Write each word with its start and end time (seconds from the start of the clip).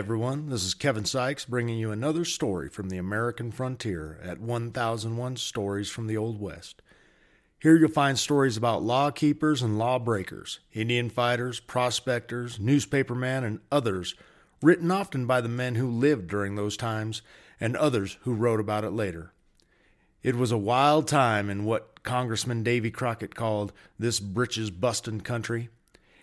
Everyone. 0.00 0.48
This 0.48 0.64
is 0.64 0.72
Kevin 0.72 1.04
Sykes 1.04 1.44
bringing 1.44 1.76
you 1.76 1.90
another 1.90 2.24
story 2.24 2.70
from 2.70 2.88
the 2.88 2.96
American 2.96 3.52
frontier 3.52 4.18
at 4.22 4.40
1001 4.40 5.36
Stories 5.36 5.90
from 5.90 6.06
the 6.06 6.16
Old 6.16 6.40
West. 6.40 6.80
Here 7.58 7.76
you'll 7.76 7.90
find 7.90 8.18
stories 8.18 8.56
about 8.56 8.82
law 8.82 9.10
keepers 9.10 9.60
and 9.60 9.78
lawbreakers, 9.78 10.60
Indian 10.72 11.10
fighters, 11.10 11.60
prospectors, 11.60 12.58
newspapermen, 12.58 13.44
and 13.44 13.60
others, 13.70 14.14
written 14.62 14.90
often 14.90 15.26
by 15.26 15.42
the 15.42 15.50
men 15.50 15.74
who 15.74 15.90
lived 15.90 16.28
during 16.28 16.54
those 16.54 16.78
times 16.78 17.20
and 17.60 17.76
others 17.76 18.16
who 18.22 18.32
wrote 18.32 18.58
about 18.58 18.84
it 18.84 18.92
later. 18.92 19.34
It 20.22 20.34
was 20.34 20.50
a 20.50 20.56
wild 20.56 21.08
time 21.08 21.50
in 21.50 21.66
what 21.66 22.02
Congressman 22.02 22.62
Davy 22.62 22.90
Crockett 22.90 23.34
called 23.34 23.74
this 23.98 24.18
britches 24.18 24.70
bustin' 24.70 25.20
country, 25.20 25.68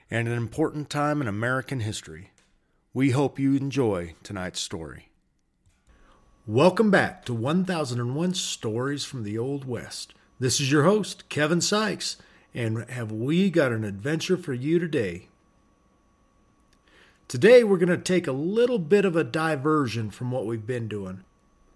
and 0.10 0.28
an 0.28 0.34
important 0.34 0.90
time 0.90 1.22
in 1.22 1.28
American 1.28 1.82
history. 1.82 2.32
We 2.98 3.12
hope 3.12 3.38
you 3.38 3.54
enjoy 3.54 4.16
tonight's 4.24 4.60
story. 4.60 5.10
Welcome 6.48 6.90
back 6.90 7.26
to 7.26 7.34
1001 7.36 8.34
Stories 8.34 9.06
from 9.06 9.22
the 9.22 9.38
Old 9.38 9.66
West. 9.66 10.16
This 10.40 10.60
is 10.60 10.72
your 10.72 10.82
host, 10.82 11.30
Kevin 11.30 11.62
Sykes, 11.62 12.18
and 12.56 12.90
have 12.90 13.12
we 13.12 13.52
got 13.52 13.72
an 13.72 13.84
adventure 13.84 14.36
for 14.36 14.56
you 14.56 14.80
today? 14.80 15.28
Today, 17.28 17.64
we're 17.64 17.78
going 17.78 17.90
to 17.90 17.98
take 17.98 18.26
a 18.26 18.32
little 18.32 18.80
bit 18.80 19.06
of 19.06 19.16
a 19.16 19.24
diversion 19.24 20.10
from 20.10 20.32
what 20.32 20.48
we've 20.48 20.66
been 20.66 20.88
doing. 20.88 21.24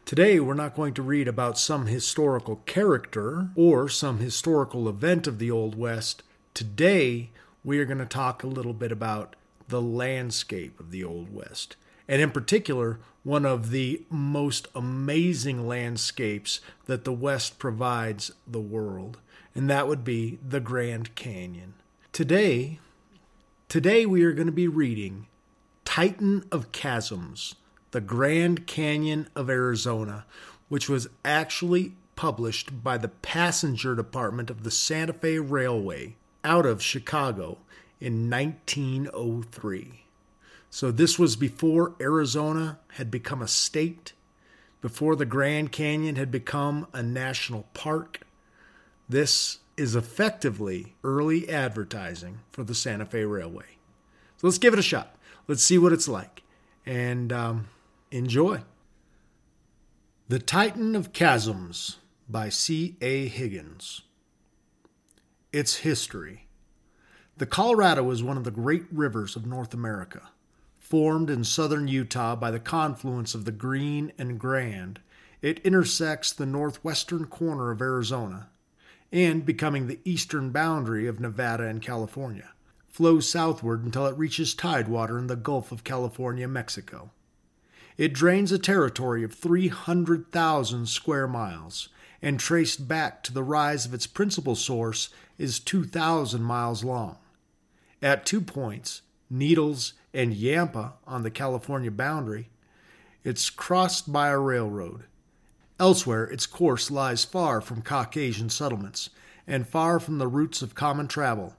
Today, 0.05 0.39
we're 0.39 0.55
not 0.55 0.75
going 0.75 0.95
to 0.95 1.03
read 1.03 1.27
about 1.27 1.59
some 1.59 1.85
historical 1.85 2.55
character 2.65 3.49
or 3.55 3.87
some 3.87 4.17
historical 4.17 4.89
event 4.89 5.27
of 5.27 5.37
the 5.37 5.51
Old 5.51 5.75
West. 5.75 6.23
Today, 6.55 7.29
we 7.63 7.77
are 7.77 7.85
going 7.85 7.99
to 7.99 8.07
talk 8.07 8.41
a 8.41 8.47
little 8.47 8.73
bit 8.73 8.91
about 8.91 9.35
the 9.67 9.81
landscape 9.81 10.79
of 10.79 10.91
the 10.91 11.03
Old 11.03 11.33
West. 11.33 11.75
And 12.07 12.21
in 12.21 12.31
particular, 12.31 12.99
one 13.23 13.45
of 13.45 13.69
the 13.69 14.01
most 14.09 14.67
amazing 14.75 15.67
landscapes 15.67 16.59
that 16.85 17.05
the 17.05 17.13
West 17.13 17.59
provides 17.59 18.31
the 18.47 18.59
world, 18.59 19.19
and 19.53 19.69
that 19.69 19.87
would 19.87 20.03
be 20.03 20.39
the 20.47 20.59
Grand 20.59 21.15
Canyon. 21.15 21.75
Today, 22.11 22.79
today 23.69 24.05
we 24.05 24.23
are 24.23 24.33
going 24.33 24.47
to 24.47 24.51
be 24.51 24.67
reading 24.67 25.27
Titan 25.85 26.45
of 26.51 26.71
Chasms, 26.71 27.55
the 27.91 28.01
Grand 28.01 28.65
Canyon 28.65 29.27
of 29.35 29.49
Arizona, 29.49 30.25
which 30.69 30.89
was 30.89 31.07
actually 31.23 31.93
published 32.15 32.83
by 32.83 32.97
the 32.97 33.07
passenger 33.07 33.95
department 33.95 34.49
of 34.49 34.63
the 34.63 34.71
Santa 34.71 35.13
Fe 35.13 35.37
Railway 35.39 36.15
out 36.43 36.65
of 36.65 36.81
Chicago 36.81 37.57
in 38.01 38.29
1903. 38.29 40.03
So 40.69 40.91
this 40.91 41.19
was 41.19 41.35
before 41.35 41.93
Arizona 42.01 42.79
had 42.93 43.11
become 43.11 43.41
a 43.41 43.47
state, 43.47 44.13
before 44.81 45.15
the 45.15 45.25
Grand 45.25 45.71
Canyon 45.71 46.15
had 46.15 46.31
become 46.31 46.87
a 46.93 47.03
national 47.03 47.67
park. 47.73 48.21
This 49.07 49.59
is 49.77 49.95
effectively 49.95 50.95
early 51.03 51.49
advertising 51.49 52.39
for 52.51 52.63
the 52.63 52.75
Santa 52.75 53.05
Fe 53.05 53.23
Railway. 53.23 53.77
So 54.37 54.47
let's 54.47 54.57
give 54.57 54.73
it 54.73 54.79
a 54.79 54.83
shot. 54.83 55.15
Let's 55.47 55.63
see 55.63 55.77
what 55.77 55.93
it's 55.93 56.07
like 56.07 56.43
and 56.85 57.31
um, 57.31 57.67
enjoy. 58.09 58.61
The 60.29 60.39
Titan 60.39 60.95
of 60.95 61.13
Chasms 61.13 61.97
by 62.29 62.49
C.A. 62.49 63.27
Higgins. 63.27 64.03
Its 65.51 65.77
history. 65.77 66.47
The 67.37 67.45
Colorado 67.45 68.11
is 68.11 68.21
one 68.21 68.37
of 68.37 68.43
the 68.43 68.51
great 68.51 68.85
rivers 68.91 69.35
of 69.35 69.45
North 69.45 69.73
America. 69.73 70.29
Formed 70.77 71.29
in 71.29 71.43
southern 71.43 71.87
Utah 71.87 72.35
by 72.35 72.51
the 72.51 72.59
confluence 72.59 73.33
of 73.33 73.45
the 73.45 73.51
Green 73.51 74.11
and 74.17 74.39
Grand, 74.39 74.99
it 75.41 75.59
intersects 75.59 76.33
the 76.33 76.45
northwestern 76.45 77.25
corner 77.25 77.71
of 77.71 77.81
Arizona 77.81 78.49
and, 79.11 79.45
becoming 79.45 79.87
the 79.87 79.99
eastern 80.05 80.51
boundary 80.51 81.07
of 81.07 81.19
Nevada 81.19 81.63
and 81.63 81.81
California, 81.81 82.51
flows 82.89 83.27
southward 83.27 83.83
until 83.83 84.05
it 84.05 84.17
reaches 84.17 84.53
tidewater 84.53 85.17
in 85.17 85.27
the 85.27 85.35
Gulf 85.35 85.71
of 85.71 85.83
California, 85.83 86.47
Mexico. 86.47 87.11
It 87.97 88.13
drains 88.13 88.51
a 88.51 88.59
territory 88.59 89.23
of 89.23 89.33
300,000 89.33 90.87
square 90.87 91.27
miles 91.27 91.89
and 92.21 92.39
traced 92.39 92.87
back 92.87 93.23
to 93.23 93.33
the 93.33 93.43
rise 93.43 93.85
of 93.85 93.93
its 93.93 94.07
principal 94.07 94.55
source 94.55 95.09
is 95.37 95.59
2,000 95.59 96.41
miles 96.41 96.83
long. 96.83 97.17
At 98.01 98.25
two 98.25 98.41
points, 98.41 99.01
Needles 99.29 99.93
and 100.13 100.33
Yuma 100.33 100.93
on 101.07 101.23
the 101.23 101.31
California 101.31 101.91
boundary, 101.91 102.49
it's 103.23 103.49
crossed 103.49 104.11
by 104.11 104.29
a 104.29 104.39
railroad. 104.39 105.05
Elsewhere, 105.79 106.25
its 106.25 106.45
course 106.45 106.91
lies 106.91 107.25
far 107.25 107.61
from 107.61 107.81
Caucasian 107.81 108.49
settlements 108.49 109.09
and 109.47 109.67
far 109.67 109.99
from 109.99 110.17
the 110.17 110.27
routes 110.27 110.61
of 110.61 110.75
common 110.75 111.07
travel, 111.07 111.55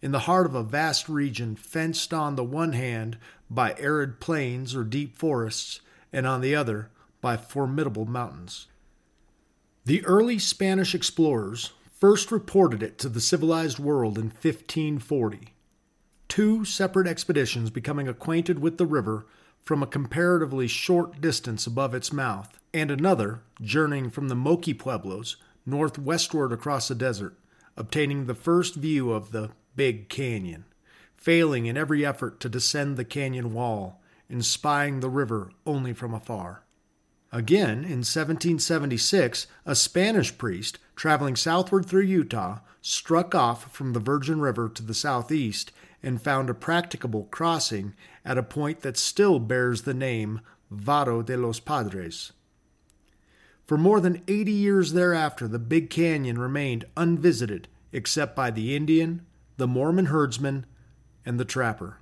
in 0.00 0.12
the 0.12 0.20
heart 0.20 0.46
of 0.46 0.54
a 0.54 0.62
vast 0.62 1.08
region 1.08 1.56
fenced 1.56 2.14
on 2.14 2.36
the 2.36 2.44
one 2.44 2.72
hand 2.72 3.18
by 3.50 3.74
arid 3.78 4.20
plains 4.20 4.74
or 4.74 4.84
deep 4.84 5.16
forests, 5.16 5.80
and 6.12 6.26
on 6.26 6.40
the 6.40 6.54
other 6.54 6.90
by 7.20 7.36
formidable 7.36 8.06
mountains. 8.06 8.66
The 9.84 10.04
early 10.04 10.38
Spanish 10.38 10.94
explorers 10.94 11.72
first 11.92 12.30
reported 12.30 12.82
it 12.82 12.98
to 12.98 13.08
the 13.08 13.20
civilized 13.20 13.78
world 13.78 14.18
in 14.18 14.24
1540 14.24 15.54
two 16.30 16.64
separate 16.64 17.08
expeditions 17.08 17.70
becoming 17.70 18.06
acquainted 18.06 18.60
with 18.60 18.78
the 18.78 18.86
river 18.86 19.26
from 19.64 19.82
a 19.82 19.86
comparatively 19.86 20.68
short 20.68 21.20
distance 21.20 21.66
above 21.66 21.92
its 21.92 22.12
mouth, 22.12 22.58
and 22.72 22.90
another 22.90 23.42
journeying 23.60 24.08
from 24.08 24.28
the 24.28 24.36
Moqui 24.36 24.72
Pueblos 24.72 25.36
northwestward 25.66 26.52
across 26.52 26.86
the 26.86 26.94
desert, 26.94 27.36
obtaining 27.76 28.24
the 28.26 28.34
first 28.34 28.76
view 28.76 29.12
of 29.12 29.32
the 29.32 29.50
Big 29.74 30.08
Canyon, 30.08 30.64
failing 31.16 31.66
in 31.66 31.76
every 31.76 32.06
effort 32.06 32.38
to 32.38 32.48
descend 32.48 32.96
the 32.96 33.04
canyon 33.04 33.52
wall, 33.52 34.00
and 34.28 34.44
spying 34.44 35.00
the 35.00 35.10
river 35.10 35.50
only 35.66 35.92
from 35.92 36.14
afar. 36.14 36.62
Again, 37.32 37.84
in 37.84 38.02
1776, 38.02 39.46
a 39.64 39.76
Spanish 39.76 40.36
priest 40.36 40.78
traveling 40.96 41.36
southward 41.36 41.86
through 41.86 42.02
Utah 42.02 42.58
struck 42.82 43.34
off 43.34 43.72
from 43.72 43.92
the 43.92 44.00
Virgin 44.00 44.40
River 44.40 44.68
to 44.68 44.82
the 44.82 44.94
southeast 44.94 45.70
and 46.02 46.20
found 46.20 46.50
a 46.50 46.54
practicable 46.54 47.24
crossing 47.30 47.94
at 48.24 48.38
a 48.38 48.42
point 48.42 48.80
that 48.80 48.96
still 48.96 49.38
bears 49.38 49.82
the 49.82 49.94
name 49.94 50.40
Vado 50.70 51.22
de 51.22 51.36
los 51.36 51.60
Padres. 51.60 52.32
For 53.64 53.78
more 53.78 54.00
than 54.00 54.24
80 54.26 54.50
years 54.50 54.92
thereafter, 54.92 55.46
the 55.46 55.58
Big 55.60 55.90
Canyon 55.90 56.38
remained 56.38 56.86
unvisited 56.96 57.68
except 57.92 58.34
by 58.34 58.50
the 58.50 58.74
Indian, 58.74 59.24
the 59.56 59.68
Mormon 59.68 60.06
herdsman, 60.06 60.66
and 61.24 61.38
the 61.38 61.44
trapper. 61.44 61.98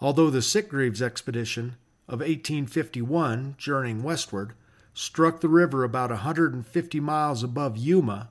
Although 0.00 0.30
the 0.30 0.42
Sitgreaves 0.42 1.02
expedition 1.02 1.76
of 2.08 2.20
1851, 2.20 3.54
journeying 3.58 4.02
westward, 4.02 4.52
struck 4.92 5.40
the 5.40 5.48
river 5.48 5.82
about 5.82 6.10
150 6.10 7.00
miles 7.00 7.42
above 7.42 7.76
Yuma, 7.76 8.30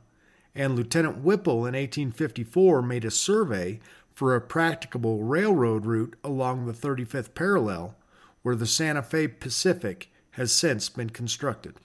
and 0.56 0.76
Lieutenant 0.76 1.18
Whipple 1.18 1.66
in 1.66 1.74
1854 1.74 2.82
made 2.82 3.04
a 3.04 3.12
survey 3.12 3.80
for 4.14 4.36
a 4.36 4.42
practicable 4.42 5.24
railroad 5.24 5.86
route 5.86 6.16
along 6.24 6.66
the 6.66 6.74
35th 6.74 7.34
parallel, 7.34 7.96
where 8.44 8.56
the 8.56 8.68
Santa 8.68 9.02
Fe 9.02 9.28
Pacific 9.28 10.12
has 10.32 10.52
since 10.52 10.90
been 10.90 11.10
constructed. 11.10 11.76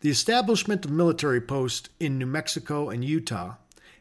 The 0.00 0.10
establishment 0.10 0.84
of 0.84 0.90
military 0.90 1.40
posts 1.40 1.88
in 2.00 2.18
New 2.18 2.26
Mexico 2.26 2.90
and 2.90 3.04
Utah 3.04 3.54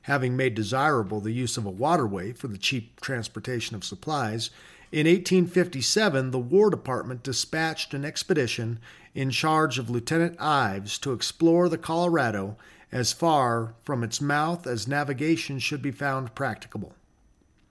having 0.03 0.35
made 0.35 0.53
desirable 0.53 1.19
the 1.19 1.31
use 1.31 1.57
of 1.57 1.65
a 1.65 1.71
waterway 1.71 2.33
for 2.33 2.47
the 2.47 2.57
cheap 2.57 2.99
transportation 3.01 3.75
of 3.75 3.83
supplies, 3.83 4.49
in 4.93 5.07
1857 5.07 6.29
the 6.29 6.37
War 6.37 6.69
Department 6.69 7.23
dispatched 7.23 7.95
an 7.95 8.05
expedition 8.05 8.77
in 9.15 9.31
charge 9.31 9.79
of 9.79 9.89
Lieutenant 9.89 10.39
Ives 10.39 10.99
to 10.99 11.13
explore 11.13 11.67
the 11.67 11.79
Colorado 11.79 12.57
as 12.91 13.11
far 13.11 13.73
from 13.81 14.03
its 14.03 14.21
mouth 14.21 14.67
as 14.67 14.87
navigation 14.87 15.57
should 15.57 15.81
be 15.81 15.89
found 15.89 16.35
practicable. 16.35 16.93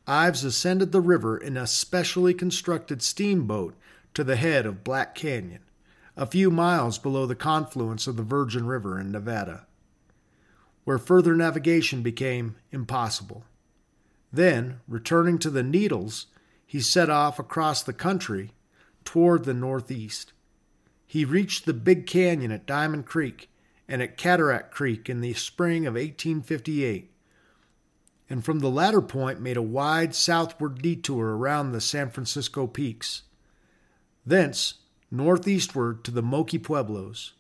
Ives 0.05 0.43
ascended 0.43 0.91
the 0.91 1.01
river 1.01 1.39
in 1.39 1.57
a 1.57 1.69
specially 1.69 2.35
constructed 2.35 3.03
steamboat 3.03 3.77
to 4.15 4.25
the 4.25 4.35
head 4.35 4.67
of 4.67 4.83
Black 4.83 5.15
Canyon, 5.15 5.63
a 6.17 6.27
few 6.27 6.51
miles 6.51 6.99
below 6.99 7.25
the 7.25 7.37
confluence 7.37 8.09
of 8.09 8.17
the 8.17 8.25
Virgin 8.25 8.67
River 8.67 8.99
in 8.99 9.13
Nevada, 9.13 9.69
where 10.83 10.99
further 10.99 11.37
navigation 11.37 12.03
became 12.03 12.57
impossible. 12.73 13.45
Then, 14.33 14.81
returning 14.89 15.39
to 15.39 15.51
the 15.51 15.63
Needles, 15.63 16.27
he 16.73 16.81
set 16.81 17.11
off 17.11 17.39
across 17.39 17.83
the 17.83 17.93
country 17.93 18.51
toward 19.05 19.45
the 19.45 19.53
northeast. 19.53 20.33
He 21.07 21.23
reached 21.23 21.67
the 21.67 21.75
Big 21.75 22.07
Canyon 22.07 22.51
at 22.51 22.65
Diamond 22.65 23.05
Creek 23.05 23.51
and 23.87 24.01
at 24.01 24.17
Cataract 24.17 24.71
Creek 24.71 25.11
in 25.11 25.21
the 25.21 25.35
spring 25.35 25.85
of 25.87 25.97
1858 25.97 27.11
and 28.31 28.43
from 28.43 28.61
the 28.61 28.71
latter 28.71 29.03
point 29.03 29.39
made 29.39 29.59
a 29.59 29.61
wide 29.61 30.15
southward 30.15 30.81
detour 30.81 31.37
around 31.37 31.73
the 31.73 31.81
San 31.83 32.09
Francisco 32.09 32.67
peaks. 32.67 33.25
Thence, 34.25 34.77
northeastward 35.11 36.03
to 36.05 36.11
the 36.11 36.23
Moqui 36.23 36.59
Pueblos, 36.59 37.35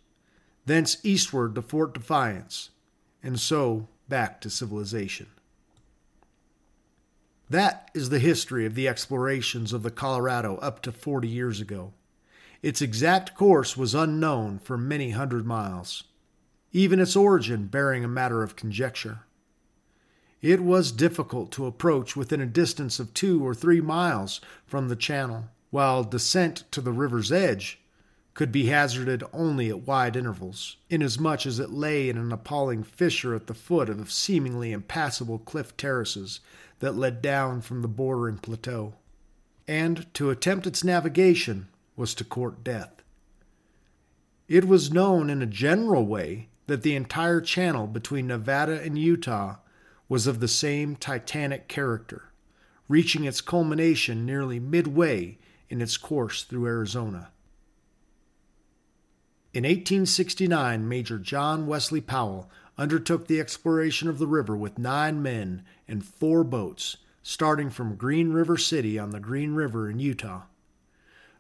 thence 0.67 0.99
eastward 1.02 1.55
to 1.55 1.62
Fort 1.62 1.94
Defiance, 1.94 2.69
and 3.23 3.40
so 3.40 3.88
back 4.11 4.43
to 4.43 4.50
civilization. 4.50 5.29
That 7.53 7.91
is 7.93 8.09
the 8.09 8.19
history 8.19 8.65
of 8.65 8.75
the 8.75 8.89
explorations 8.89 9.75
of 9.75 9.83
the 9.83 9.91
Colorado 9.91 10.57
up 10.57 10.81
to 10.85 10.91
40 10.91 11.29
years 11.29 11.61
ago. 11.61 11.93
Its 12.63 12.81
exact 12.81 13.35
course 13.35 13.77
was 13.77 13.95
unknown 13.95 14.59
for 14.59 14.79
many 14.79 15.11
hundred 15.11 15.45
miles, 15.45 16.05
even 16.73 16.99
its 16.99 17.15
origin 17.15 17.67
bearing 17.67 18.05
a 18.05 18.09
matter 18.09 18.43
of 18.43 18.57
conjecture. 18.57 19.27
It 20.41 20.63
was 20.63 20.93
difficult 20.93 21.53
to 21.53 21.67
approach 21.67 22.17
within 22.17 22.41
a 22.41 22.47
distance 22.47 22.99
of 22.99 23.13
two 23.13 23.47
or 23.47 23.55
three 23.55 23.83
miles 23.83 24.41
from 24.65 24.89
the 24.89 24.97
channel, 24.97 25.51
while 25.69 26.05
descent 26.05 26.65
to 26.71 26.81
the 26.81 26.91
river's 26.91 27.31
edge 27.31 27.81
could 28.34 28.50
be 28.50 28.67
hazarded 28.67 29.23
only 29.32 29.69
at 29.69 29.87
wide 29.87 30.17
intervals, 30.17 30.76
inasmuch 30.88 31.44
as 31.44 31.58
it 31.58 31.70
lay 31.70 32.08
in 32.08 32.17
an 32.17 32.32
appalling 32.32 32.82
fissure 32.82 33.34
at 33.34 33.46
the 33.46 33.55
foot 33.55 33.90
of 33.90 34.11
seemingly 34.11 34.73
impassable 34.73 35.38
cliff 35.38 35.76
terraces 35.76 36.40
that 36.79 36.96
led 36.96 37.20
down 37.20 37.61
from 37.61 37.82
the 37.82 37.88
bordering 37.88 38.38
plateau. 38.38 38.94
And 39.69 40.12
to 40.14 40.31
attempt 40.31 40.67
its 40.67 40.82
navigation 40.82 41.69
was 41.94 42.14
to 42.14 42.25
court 42.25 42.64
death. 42.64 43.02
It 44.49 44.67
was 44.67 44.93
known 44.93 45.31
in 45.31 45.43
a 45.43 45.46
general 45.46 46.06
way 46.06 46.49
that 46.67 46.82
the 46.82 46.96
entire 46.96 47.40
channel 47.40 47.87
between 47.87 48.26
Nevada 48.26 48.81
and 48.81 48.99
Utah 48.99 49.56
was 50.08 50.26
of 50.26 50.40
the 50.40 50.49
same 50.49 50.96
titanic 50.96 51.69
character, 51.69 52.32
reaching 52.88 53.25
its 53.25 53.40
culmination 53.40 54.25
nearly 54.25 54.58
midway 54.58 55.38
in 55.69 55.81
its 55.81 55.96
course 55.96 56.44
through 56.44 56.67
Arizona. 56.67 57.31
In 59.55 59.65
1869, 59.65 60.89
Major 60.89 61.19
John 61.19 61.67
Wesley 61.67 62.01
Powell 62.01 62.51
undertook 62.79 63.27
the 63.27 63.39
exploration 63.39 64.09
of 64.09 64.19
the 64.19 64.27
river 64.27 64.57
with 64.57 64.79
nine 64.79 65.23
men 65.23 65.63
and 65.87 66.03
four 66.03 66.43
boats, 66.43 66.97
starting 67.23 67.69
from 67.69 67.97
Green 67.97 68.33
River 68.33 68.57
City 68.57 68.99
on 68.99 69.11
the 69.11 69.21
Green 69.21 69.53
River 69.53 69.91
in 69.91 69.99
Utah. 69.99 70.45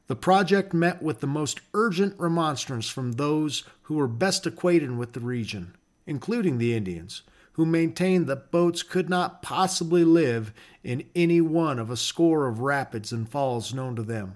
The 0.08 0.16
project 0.16 0.74
met 0.74 1.02
with 1.02 1.20
the 1.20 1.26
most 1.26 1.62
urgent 1.72 2.14
remonstrance 2.18 2.86
from 2.86 3.12
those 3.12 3.64
who 3.84 3.94
were 3.94 4.08
best 4.08 4.44
acquainted 4.44 4.98
with 4.98 5.14
the 5.14 5.20
region, 5.20 5.74
including 6.06 6.58
the 6.58 6.74
Indians, 6.74 7.22
who 7.52 7.64
maintained 7.64 8.26
that 8.26 8.50
boats 8.50 8.82
could 8.82 9.08
not 9.08 9.40
possibly 9.40 10.04
live 10.04 10.52
in 10.84 11.04
any 11.14 11.40
one 11.40 11.78
of 11.78 11.90
a 11.90 11.96
score 11.96 12.46
of 12.46 12.60
rapids 12.60 13.10
and 13.10 13.30
falls 13.30 13.72
known 13.72 13.96
to 13.96 14.02
them, 14.02 14.34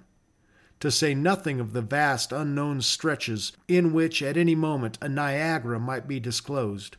to 0.80 0.90
say 0.90 1.14
nothing 1.14 1.58
of 1.58 1.72
the 1.72 1.82
vast 1.82 2.32
unknown 2.32 2.82
stretches 2.82 3.52
in 3.66 3.92
which 3.92 4.22
at 4.22 4.36
any 4.36 4.54
moment 4.54 4.98
a 5.00 5.08
Niagara 5.08 5.80
might 5.80 6.06
be 6.06 6.20
disclosed. 6.20 6.96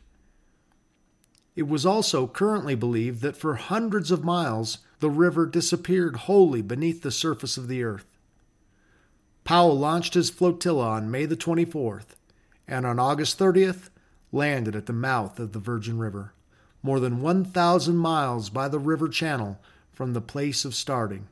It 1.54 1.68
was 1.68 1.86
also 1.86 2.26
currently 2.26 2.74
believed 2.74 3.20
that 3.22 3.36
for 3.36 3.54
hundreds 3.56 4.10
of 4.10 4.24
miles 4.24 4.78
the 5.00 5.10
river 5.10 5.46
disappeared 5.46 6.16
wholly 6.16 6.62
beneath 6.62 7.02
the 7.02 7.10
surface 7.10 7.56
of 7.56 7.68
the 7.68 7.82
earth. 7.82 8.06
Powell 9.44 9.78
launched 9.78 10.14
his 10.14 10.30
flotilla 10.30 10.88
on 10.88 11.10
May 11.10 11.24
the 11.24 11.36
24th, 11.36 12.16
and 12.66 12.84
on 12.84 12.98
August 12.98 13.38
30th 13.38 13.88
landed 14.30 14.76
at 14.76 14.86
the 14.86 14.92
mouth 14.92 15.38
of 15.38 15.52
the 15.52 15.58
Virgin 15.58 15.98
River, 15.98 16.32
more 16.82 17.00
than 17.00 17.22
1,000 17.22 17.96
miles 17.96 18.50
by 18.50 18.68
the 18.68 18.78
river 18.78 19.08
channel 19.08 19.58
from 19.92 20.12
the 20.12 20.20
place 20.20 20.64
of 20.64 20.74
starting, 20.74 21.28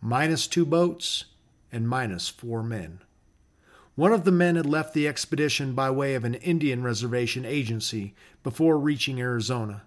minus 0.00 0.46
two 0.46 0.66
boats 0.66 1.26
and 1.72 1.88
minus 1.88 2.28
four 2.28 2.62
men. 2.62 3.00
One 3.94 4.12
of 4.12 4.24
the 4.24 4.30
men 4.30 4.56
had 4.56 4.66
left 4.66 4.94
the 4.94 5.08
expedition 5.08 5.74
by 5.74 5.90
way 5.90 6.14
of 6.14 6.24
an 6.24 6.34
Indian 6.34 6.82
reservation 6.82 7.44
agency 7.44 8.14
before 8.42 8.78
reaching 8.78 9.20
Arizona, 9.20 9.82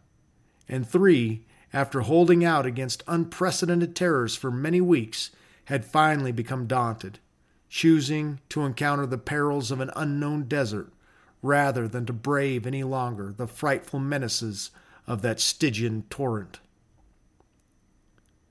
and 0.67 0.87
three, 0.87 1.45
after 1.71 2.01
holding 2.01 2.43
out 2.43 2.65
against 2.65 3.03
unprecedented 3.07 3.95
terrors 3.95 4.35
for 4.35 4.51
many 4.51 4.81
weeks, 4.81 5.31
had 5.65 5.85
finally 5.85 6.31
become 6.31 6.67
daunted, 6.67 7.19
choosing 7.69 8.39
to 8.49 8.61
encounter 8.61 9.05
the 9.05 9.17
perils 9.17 9.71
of 9.71 9.79
an 9.79 9.91
unknown 9.95 10.43
desert 10.43 10.91
rather 11.41 11.87
than 11.87 12.05
to 12.05 12.13
brave 12.13 12.65
any 12.65 12.83
longer 12.83 13.33
the 13.35 13.47
frightful 13.47 13.99
menaces 13.99 14.71
of 15.07 15.21
that 15.21 15.39
Stygian 15.39 16.03
torrent. 16.09 16.59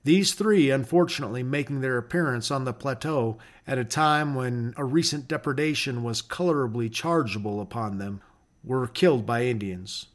These 0.05 0.35
three, 0.35 0.71
unfortunately, 0.71 1.43
making 1.43 1.81
their 1.81 1.97
appearance 1.97 2.51
on 2.51 2.65
the 2.65 2.75
plateau 2.75 3.39
at 3.67 3.79
a 3.79 3.85
time 3.85 4.35
when 4.35 4.75
a 4.77 4.85
recent 4.85 5.27
depredation 5.27 6.03
was 6.03 6.21
colorably 6.21 6.91
chargeable 6.91 7.61
upon 7.61 7.97
them, 7.97 8.21
were 8.63 8.87
killed 8.87 9.25
by 9.25 9.45
Indians. 9.45 10.07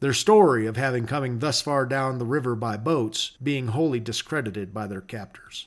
Their 0.00 0.14
story 0.14 0.64
of 0.64 0.78
having 0.78 1.06
coming 1.06 1.40
thus 1.40 1.60
far 1.60 1.84
down 1.84 2.18
the 2.18 2.24
river 2.24 2.54
by 2.54 2.78
boats 2.78 3.32
being 3.42 3.68
wholly 3.68 4.00
discredited 4.00 4.72
by 4.72 4.86
their 4.86 5.02
captors. 5.02 5.66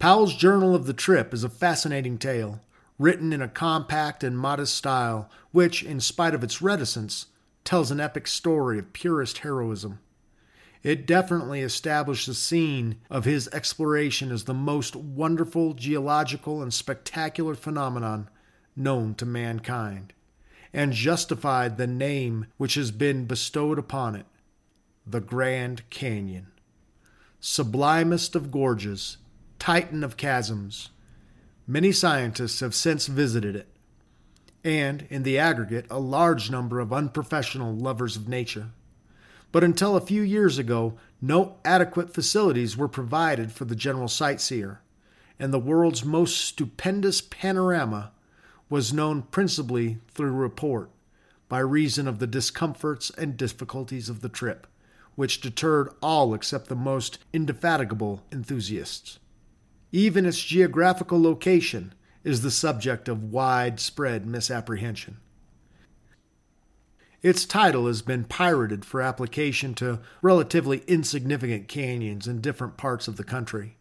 Powell's 0.00 0.34
journal 0.34 0.74
of 0.74 0.86
the 0.86 0.92
trip 0.92 1.32
is 1.32 1.44
a 1.44 1.48
fascinating 1.48 2.18
tale, 2.18 2.60
written 2.98 3.32
in 3.32 3.40
a 3.40 3.48
compact 3.48 4.24
and 4.24 4.36
modest 4.36 4.74
style, 4.74 5.30
which, 5.52 5.84
in 5.84 6.00
spite 6.00 6.34
of 6.34 6.42
its 6.42 6.60
reticence, 6.60 7.26
tells 7.64 7.90
an 7.90 8.00
epic 8.00 8.26
story 8.26 8.78
of 8.78 8.92
purest 8.92 9.38
heroism. 9.38 10.00
It 10.82 11.06
definitely 11.06 11.60
established 11.60 12.26
the 12.26 12.34
scene 12.34 12.96
of 13.08 13.24
his 13.24 13.48
exploration 13.48 14.30
as 14.30 14.44
the 14.44 14.54
most 14.54 14.94
wonderful 14.94 15.72
geological 15.72 16.62
and 16.62 16.72
spectacular 16.72 17.54
phenomenon 17.54 18.28
known 18.76 19.14
to 19.14 19.24
mankind, 19.24 20.12
and 20.72 20.92
justified 20.92 21.76
the 21.76 21.86
name 21.86 22.46
which 22.58 22.74
has 22.74 22.90
been 22.90 23.24
bestowed 23.24 23.78
upon 23.78 24.14
it 24.14 24.26
the 25.06 25.20
Grand 25.20 25.88
Canyon. 25.90 26.48
Sublimest 27.40 28.34
of 28.34 28.50
gorges, 28.50 29.18
titan 29.58 30.02
of 30.02 30.16
chasms, 30.16 30.90
Many 31.66 31.92
scientists 31.92 32.60
have 32.60 32.74
since 32.74 33.06
visited 33.06 33.56
it, 33.56 33.68
and, 34.64 35.06
in 35.10 35.22
the 35.22 35.38
aggregate, 35.38 35.86
a 35.90 36.00
large 36.00 36.50
number 36.50 36.80
of 36.80 36.92
unprofessional 36.92 37.74
lovers 37.74 38.16
of 38.16 38.28
nature. 38.28 38.70
But 39.52 39.62
until 39.62 39.94
a 39.94 40.00
few 40.00 40.22
years 40.22 40.58
ago, 40.58 40.94
no 41.20 41.58
adequate 41.64 42.12
facilities 42.12 42.76
were 42.76 42.88
provided 42.88 43.52
for 43.52 43.66
the 43.66 43.76
general 43.76 44.08
sightseer, 44.08 44.80
and 45.38 45.52
the 45.52 45.58
world's 45.58 46.04
most 46.04 46.40
stupendous 46.40 47.20
panorama 47.20 48.12
was 48.70 48.92
known 48.92 49.22
principally 49.22 49.98
through 50.08 50.32
report, 50.32 50.90
by 51.48 51.58
reason 51.58 52.08
of 52.08 52.18
the 52.18 52.26
discomforts 52.26 53.10
and 53.10 53.36
difficulties 53.36 54.08
of 54.08 54.22
the 54.22 54.28
trip, 54.28 54.66
which 55.14 55.40
deterred 55.40 55.90
all 56.02 56.34
except 56.34 56.68
the 56.68 56.74
most 56.74 57.18
indefatigable 57.32 58.22
enthusiasts. 58.32 59.18
Even 59.92 60.26
its 60.26 60.42
geographical 60.42 61.22
location 61.22 61.94
is 62.24 62.42
the 62.42 62.50
subject 62.50 63.08
of 63.08 63.32
widespread 63.32 64.26
misapprehension. 64.26 65.18
Its 67.22 67.44
title 67.44 67.86
has 67.86 68.02
been 68.02 68.24
pirated 68.24 68.84
for 68.84 69.00
application 69.00 69.74
to 69.74 70.00
relatively 70.20 70.82
insignificant 70.86 71.68
canyons 71.68 72.26
in 72.26 72.40
different 72.40 72.76
parts 72.76 73.08
of 73.08 73.16
the 73.16 73.24
country, 73.24 73.76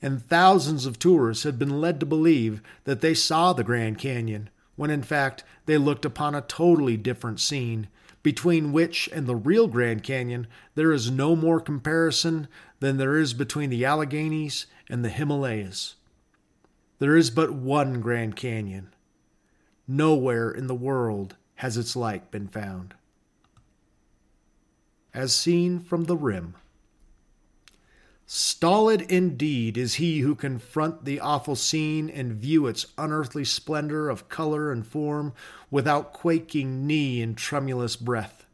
and 0.00 0.22
thousands 0.22 0.86
of 0.86 0.98
tourists 0.98 1.44
have 1.44 1.58
been 1.58 1.80
led 1.80 1.98
to 1.98 2.06
believe 2.06 2.62
that 2.84 3.00
they 3.00 3.14
saw 3.14 3.52
the 3.52 3.64
Grand 3.64 3.98
Canyon 3.98 4.50
when 4.76 4.90
in 4.90 5.02
fact 5.02 5.42
they 5.64 5.78
looked 5.78 6.04
upon 6.04 6.34
a 6.34 6.42
totally 6.42 6.96
different 6.96 7.40
scene, 7.40 7.88
between 8.22 8.72
which 8.72 9.08
and 9.12 9.26
the 9.26 9.34
real 9.34 9.66
Grand 9.66 10.02
Canyon 10.02 10.46
there 10.74 10.92
is 10.92 11.10
no 11.10 11.34
more 11.34 11.60
comparison 11.60 12.46
than 12.78 12.98
there 12.98 13.16
is 13.16 13.34
between 13.34 13.70
the 13.70 13.84
Alleghanies 13.84 14.66
and 14.88 15.04
the 15.04 15.08
Himalayas. 15.08 15.95
There 16.98 17.16
is 17.16 17.30
but 17.30 17.52
one 17.52 18.00
Grand 18.00 18.36
Canyon. 18.36 18.94
Nowhere 19.86 20.50
in 20.50 20.66
the 20.66 20.74
world 20.74 21.36
has 21.56 21.76
its 21.76 21.94
like 21.94 22.30
been 22.30 22.48
found. 22.48 22.94
As 25.12 25.34
seen 25.34 25.80
from 25.80 26.04
the 26.04 26.16
rim. 26.16 26.54
Stolid 28.26 29.02
indeed 29.02 29.78
is 29.78 29.94
he 29.94 30.20
who 30.20 30.34
can 30.34 30.58
front 30.58 31.04
the 31.04 31.20
awful 31.20 31.54
scene 31.54 32.10
and 32.10 32.32
view 32.32 32.66
its 32.66 32.86
unearthly 32.98 33.44
splendor 33.44 34.08
of 34.08 34.28
color 34.28 34.72
and 34.72 34.84
form 34.84 35.32
without 35.70 36.12
quaking 36.12 36.86
knee 36.86 37.22
and 37.22 37.36
tremulous 37.36 37.94
breath. 37.94 38.44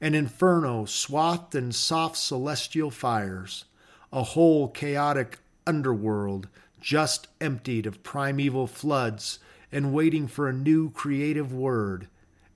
An 0.00 0.14
inferno 0.14 0.86
swathed 0.86 1.54
in 1.54 1.72
soft 1.72 2.16
celestial 2.16 2.90
fires, 2.90 3.66
a 4.10 4.22
whole 4.22 4.68
chaotic 4.68 5.38
underworld 5.66 6.48
just 6.80 7.28
emptied 7.40 7.86
of 7.86 8.02
primeval 8.02 8.66
floods 8.66 9.38
and 9.70 9.92
waiting 9.92 10.26
for 10.26 10.48
a 10.48 10.52
new 10.52 10.90
creative 10.90 11.52
word, 11.52 12.08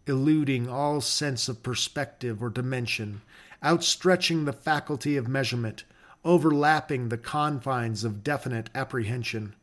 eluding 0.07 0.69
all 0.69 1.01
sense 1.01 1.49
of 1.49 1.63
perspective 1.63 2.43
or 2.43 2.51
dimension, 2.51 3.23
outstretching 3.63 4.45
the 4.45 4.53
faculty 4.53 5.17
of 5.17 5.29
measurement 5.29 5.85
overlapping 6.25 7.09
the 7.09 7.19
confines 7.19 8.03
of 8.03 8.25
definite 8.25 8.71
apprehension. 8.75 9.55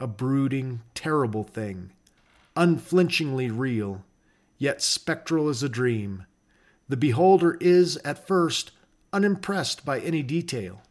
A 0.00 0.06
brooding, 0.06 0.80
terrible 0.94 1.44
thing, 1.44 1.90
unflinchingly 2.56 3.50
real, 3.50 4.04
yet 4.56 4.80
spectral 4.80 5.48
as 5.48 5.62
a 5.62 5.68
dream. 5.68 6.24
The 6.88 6.96
beholder 6.96 7.58
is, 7.60 7.96
at 7.98 8.26
first, 8.26 8.70
unimpressed 9.12 9.84
by 9.84 10.00
any 10.00 10.22
detail. 10.22 10.82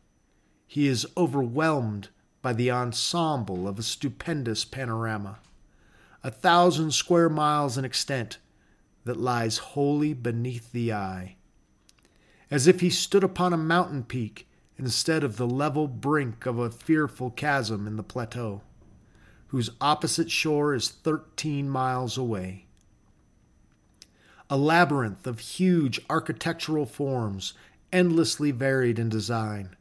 He 0.68 0.88
is 0.88 1.08
overwhelmed 1.16 2.10
by 2.48 2.54
the 2.54 2.72
ensemble 2.72 3.68
of 3.68 3.78
a 3.78 3.84
stupendous 3.84 4.64
panorama, 4.64 5.38
a 6.24 6.32
thousand 6.32 6.94
square 6.94 7.28
miles 7.28 7.78
in 7.78 7.84
extent, 7.84 8.38
that 9.04 9.20
lies 9.20 9.58
wholly 9.58 10.14
beneath 10.14 10.72
the 10.72 10.94
eye 10.94 11.36
as 12.50 12.66
if 12.66 12.80
he 12.80 12.90
stood 12.90 13.22
upon 13.22 13.52
a 13.52 13.58
mountain 13.58 14.02
peak 14.02 14.48
instead 14.78 15.26
of 15.26 15.36
the 15.36 15.46
level 15.46 15.90
brink 15.90 16.46
of 16.46 16.58
a 16.58 16.70
fearful 16.70 17.30
chasm 17.32 17.86
in 17.86 17.98
the 17.98 18.02
plateau, 18.02 18.62
whose 19.48 19.72
opposite 19.82 20.32
shore 20.32 20.74
is 20.74 20.88
thirteen 20.88 21.70
miles 21.70 22.18
away. 22.18 22.66
A 24.50 24.56
labyrinth 24.56 25.28
of 25.28 25.40
huge 25.40 26.00
architectural 26.10 26.86
forms, 26.86 27.52
endlessly 27.92 28.52
varied 28.52 29.00
in 29.00 29.10
design, 29.10 29.76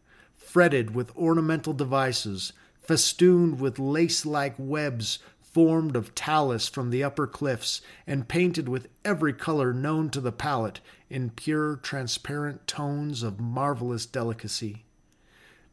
fretted 0.46 0.94
with 0.94 1.14
ornamental 1.16 1.72
devices, 1.72 2.52
festooned 2.80 3.58
with 3.58 3.80
lace 3.80 4.24
like 4.24 4.54
webs 4.56 5.18
formed 5.40 5.96
of 5.96 6.14
talus 6.14 6.68
from 6.68 6.90
the 6.90 7.02
upper 7.02 7.26
cliffs 7.26 7.80
and 8.06 8.28
painted 8.28 8.68
with 8.68 8.88
every 9.04 9.32
color 9.32 9.72
known 9.72 10.08
to 10.08 10.20
the 10.20 10.30
palette 10.30 10.80
in 11.10 11.30
pure, 11.30 11.76
transparent 11.76 12.64
tones 12.66 13.24
of 13.24 13.40
marvelous 13.40 14.06
delicacy. 14.06 14.84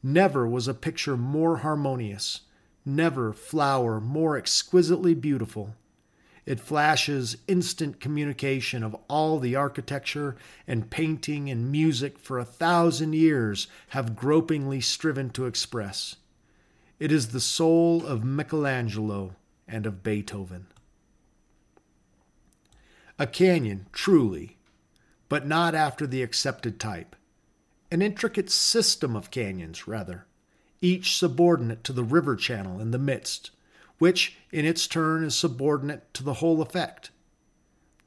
Never 0.02 0.48
was 0.48 0.68
a 0.68 0.74
picture 0.74 1.18
more 1.18 1.58
harmonious, 1.58 2.42
never 2.84 3.32
flower 3.32 4.02
more 4.02 4.38
exquisitely 4.38 5.14
beautiful. 5.14 5.76
It 6.46 6.60
flashes 6.60 7.38
instant 7.48 8.00
communication 8.02 8.84
of 8.84 8.96
all 9.08 9.40
the 9.40 9.56
architecture 9.56 10.36
and 10.68 10.90
painting 10.90 11.50
and 11.50 11.72
music 11.72 12.20
for 12.20 12.38
a 12.38 12.46
thousand 12.46 13.14
years 13.14 13.68
have 13.90 14.16
gropingly 14.16 14.82
striven 14.82 15.30
to 15.32 15.46
express. 15.46 16.18
It 17.00 17.12
is 17.12 17.30
the 17.30 17.40
soul 17.40 18.06
of 18.06 18.24
Michelangelo 18.26 19.36
and 19.68 19.86
of 19.86 20.04
Beethoven. 20.04 20.68
A 23.18 23.28
canyon, 23.28 23.88
truly, 23.94 24.58
but 25.30 25.48
not 25.48 25.76
after 25.76 26.06
the 26.06 26.24
accepted 26.24 26.80
type. 26.80 27.16
An 27.90 28.02
intricate 28.02 28.50
system 28.50 29.16
of 29.16 29.32
canyons, 29.32 29.88
rather, 29.88 30.26
each 30.82 31.16
subordinate 31.16 31.84
to 31.86 31.94
the 31.94 32.04
river 32.04 32.36
channel 32.36 32.82
in 32.82 32.92
the 32.92 33.00
midst, 33.00 33.52
which 34.00 34.38
in 34.52 34.66
its 34.66 34.88
turn 34.88 35.24
is 35.24 35.36
subordinate 35.36 36.14
to 36.14 36.24
the 36.24 36.36
whole 36.36 36.62
effect. 36.62 37.12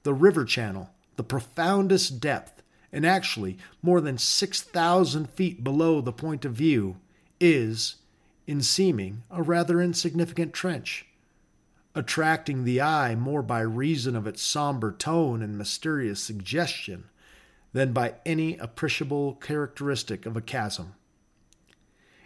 The 0.02 0.14
river 0.14 0.44
channel, 0.44 0.90
the 1.16 1.24
profoundest 1.24 2.20
depth, 2.20 2.62
and 2.92 3.04
actually 3.04 3.58
more 3.82 4.00
than 4.00 4.18
6,000 4.18 5.30
feet 5.30 5.64
below 5.64 6.00
the 6.00 6.12
point 6.12 6.44
of 6.44 6.52
view, 6.52 6.96
is, 7.40 7.96
in 8.46 8.62
seeming, 8.62 9.22
a 9.30 9.42
rather 9.42 9.80
insignificant 9.80 10.52
trench 10.52 11.06
attracting 11.96 12.64
the 12.64 12.80
eye 12.80 13.14
more 13.14 13.42
by 13.42 13.60
reason 13.60 14.14
of 14.14 14.26
its 14.26 14.42
somber 14.42 14.92
tone 14.92 15.42
and 15.42 15.56
mysterious 15.56 16.22
suggestion 16.22 17.04
than 17.72 17.92
by 17.92 18.14
any 18.26 18.56
appreciable 18.58 19.34
characteristic 19.36 20.26
of 20.26 20.36
a 20.36 20.42
chasm. 20.42 20.94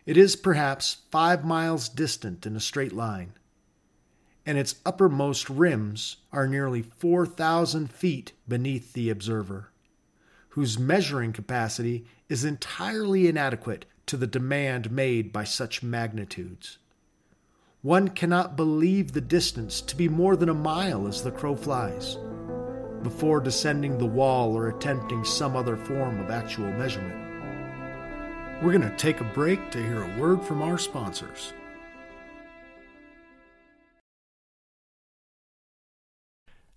It 0.05 0.17
is 0.17 0.35
perhaps 0.35 0.99
five 1.12 1.45
miles 1.45 1.88
distant 1.88 2.47
in 2.47 2.57
a 2.57 2.61
straight 2.61 2.93
line, 2.93 3.35
and 4.50 4.59
its 4.59 4.75
uppermost 4.85 5.49
rims 5.49 6.16
are 6.33 6.49
nearly 6.49 6.83
4,000 6.83 7.88
feet 7.88 8.33
beneath 8.49 8.95
the 8.95 9.09
observer, 9.09 9.71
whose 10.49 10.76
measuring 10.76 11.33
capacity 11.33 12.04
is 12.28 12.45
entirely 12.45 13.28
inadequate 13.28 13.85
to 14.07 14.16
the 14.16 14.26
demand 14.26 14.90
made 14.90 15.33
by 15.33 15.45
such 15.45 15.85
magnitudes. 15.85 16.78
One 17.83 18.09
cannot 18.09 18.57
believe 18.57 19.12
the 19.12 19.21
distance 19.21 19.80
to 19.83 19.95
be 19.95 20.09
more 20.09 20.35
than 20.35 20.49
a 20.49 20.54
mile 20.54 21.07
as 21.07 21.23
the 21.23 21.30
crow 21.30 21.54
flies, 21.54 22.19
before 23.04 23.38
descending 23.38 23.99
the 23.99 24.04
wall 24.04 24.57
or 24.57 24.69
attempting 24.69 25.25
some 25.25 25.54
other 25.54 25.76
form 25.76 26.19
of 26.19 26.33
actual 26.33 26.73
measurement. 26.73 27.14
We're 28.64 28.76
going 28.76 28.90
to 28.90 28.97
take 28.97 29.21
a 29.21 29.33
break 29.33 29.71
to 29.71 29.78
hear 29.78 30.02
a 30.02 30.19
word 30.19 30.42
from 30.42 30.61
our 30.61 30.76
sponsors. 30.76 31.52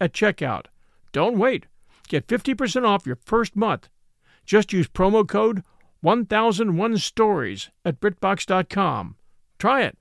at 0.00 0.12
checkout. 0.12 0.66
Don't 1.12 1.38
wait. 1.38 1.66
Get 2.08 2.26
50% 2.26 2.86
off 2.86 3.06
your 3.06 3.18
first 3.24 3.56
month. 3.56 3.88
Just 4.44 4.72
use 4.72 4.88
promo 4.88 5.26
code 5.26 5.62
1001 6.00 6.98
Stories 6.98 7.70
at 7.84 8.00
BritBox.com. 8.00 9.16
Try 9.58 9.82
it. 9.82 9.96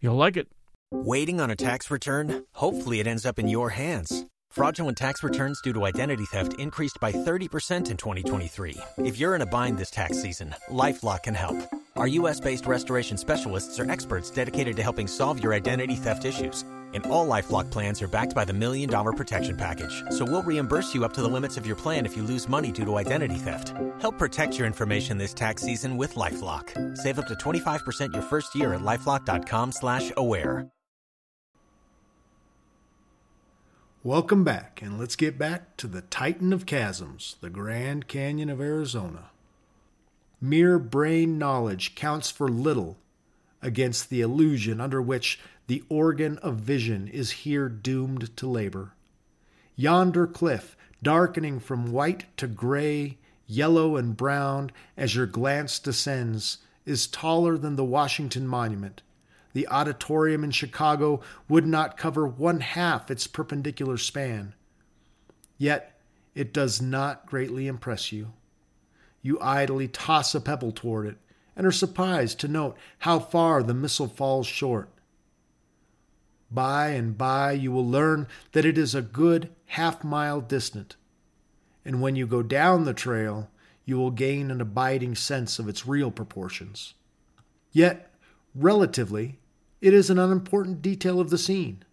You'll 0.00 0.16
like 0.16 0.36
it. 0.36 0.48
Waiting 0.92 1.40
on 1.40 1.50
a 1.50 1.56
tax 1.56 1.90
return? 1.90 2.44
Hopefully, 2.54 3.00
it 3.00 3.06
ends 3.06 3.24
up 3.24 3.38
in 3.38 3.48
your 3.48 3.70
hands. 3.70 4.26
Fraudulent 4.50 4.96
tax 4.96 5.22
returns 5.22 5.60
due 5.62 5.72
to 5.72 5.84
identity 5.84 6.24
theft 6.26 6.58
increased 6.58 6.98
by 7.00 7.12
30% 7.12 7.90
in 7.90 7.96
2023. 7.96 8.76
If 8.98 9.18
you're 9.18 9.34
in 9.34 9.42
a 9.42 9.46
bind 9.46 9.78
this 9.78 9.90
tax 9.90 10.20
season, 10.22 10.54
LifeLock 10.70 11.24
can 11.24 11.34
help. 11.34 11.56
Our 11.96 12.06
U.S. 12.08 12.40
based 12.40 12.66
restoration 12.66 13.16
specialists 13.16 13.78
are 13.80 13.90
experts 13.90 14.30
dedicated 14.30 14.76
to 14.76 14.82
helping 14.82 15.08
solve 15.08 15.42
your 15.42 15.54
identity 15.54 15.96
theft 15.96 16.24
issues 16.24 16.64
And 16.96 17.04
all 17.06 17.28
LifeLock 17.28 17.70
plans 17.70 18.00
are 18.00 18.08
backed 18.08 18.34
by 18.34 18.46
the 18.46 18.54
Million 18.54 18.88
Dollar 18.88 19.12
Protection 19.12 19.54
Package. 19.54 20.02
So 20.08 20.24
we'll 20.24 20.42
reimburse 20.42 20.94
you 20.94 21.04
up 21.04 21.12
to 21.12 21.20
the 21.20 21.28
limits 21.28 21.58
of 21.58 21.66
your 21.66 21.76
plan 21.76 22.06
if 22.06 22.16
you 22.16 22.22
lose 22.22 22.48
money 22.48 22.72
due 22.72 22.86
to 22.86 22.96
identity 22.96 23.36
theft. 23.36 23.74
Help 24.00 24.16
protect 24.16 24.56
your 24.56 24.66
information 24.66 25.18
this 25.18 25.34
tax 25.34 25.60
season 25.60 25.98
with 25.98 26.14
LifeLock. 26.14 26.96
Save 26.96 27.18
up 27.18 27.26
to 27.26 27.34
25% 27.34 28.14
your 28.14 28.22
first 28.22 28.54
year 28.54 28.72
at 28.72 28.80
LifeLock.com 28.80 29.72
slash 29.72 30.10
aware. 30.16 30.68
Welcome 34.02 34.42
back, 34.42 34.80
and 34.80 34.98
let's 34.98 35.16
get 35.16 35.36
back 35.36 35.76
to 35.76 35.86
the 35.86 36.00
Titan 36.00 36.54
of 36.54 36.64
Chasms, 36.64 37.36
the 37.42 37.50
Grand 37.50 38.08
Canyon 38.08 38.48
of 38.48 38.60
Arizona. 38.60 39.30
Mere 40.40 40.78
brain 40.78 41.36
knowledge 41.36 41.94
counts 41.94 42.30
for 42.30 42.48
little 42.48 42.96
against 43.60 44.08
the 44.08 44.20
illusion 44.20 44.80
under 44.80 45.02
which 45.02 45.40
the 45.66 45.82
organ 45.88 46.38
of 46.38 46.56
vision 46.56 47.08
is 47.08 47.30
here 47.42 47.68
doomed 47.68 48.36
to 48.36 48.46
labor. 48.46 48.92
Yonder 49.74 50.26
cliff, 50.26 50.76
darkening 51.02 51.60
from 51.60 51.92
white 51.92 52.24
to 52.36 52.46
gray, 52.46 53.18
yellow 53.46 53.96
and 53.96 54.16
brown 54.16 54.70
as 54.96 55.14
your 55.14 55.26
glance 55.26 55.78
descends, 55.78 56.58
is 56.84 57.06
taller 57.06 57.58
than 57.58 57.76
the 57.76 57.84
Washington 57.84 58.46
Monument. 58.46 59.02
The 59.52 59.66
auditorium 59.68 60.44
in 60.44 60.50
Chicago 60.50 61.20
would 61.48 61.66
not 61.66 61.96
cover 61.96 62.26
one 62.26 62.60
half 62.60 63.10
its 63.10 63.26
perpendicular 63.26 63.96
span. 63.96 64.54
Yet 65.58 65.98
it 66.34 66.52
does 66.52 66.82
not 66.82 67.26
greatly 67.26 67.66
impress 67.66 68.12
you. 68.12 68.34
You 69.22 69.38
idly 69.40 69.88
toss 69.88 70.34
a 70.34 70.40
pebble 70.40 70.72
toward 70.72 71.06
it 71.06 71.16
and 71.56 71.66
are 71.66 71.72
surprised 71.72 72.38
to 72.40 72.48
note 72.48 72.76
how 73.00 73.18
far 73.18 73.62
the 73.62 73.74
missile 73.74 74.08
falls 74.08 74.46
short. 74.46 74.90
By 76.50 76.88
and 76.88 77.18
by, 77.18 77.52
you 77.52 77.72
will 77.72 77.88
learn 77.88 78.28
that 78.52 78.64
it 78.64 78.78
is 78.78 78.94
a 78.94 79.02
good 79.02 79.50
half 79.66 80.04
mile 80.04 80.40
distant, 80.40 80.96
and 81.84 82.00
when 82.00 82.16
you 82.16 82.26
go 82.26 82.42
down 82.42 82.84
the 82.84 82.94
trail, 82.94 83.50
you 83.84 83.96
will 83.96 84.10
gain 84.10 84.50
an 84.50 84.60
abiding 84.60 85.14
sense 85.14 85.58
of 85.58 85.68
its 85.68 85.86
real 85.86 86.10
proportions. 86.10 86.94
Yet, 87.72 88.12
relatively, 88.54 89.38
it 89.80 89.92
is 89.92 90.08
an 90.08 90.18
unimportant 90.18 90.82
detail 90.82 91.20
of 91.20 91.30
the 91.30 91.38
scene. 91.38 91.84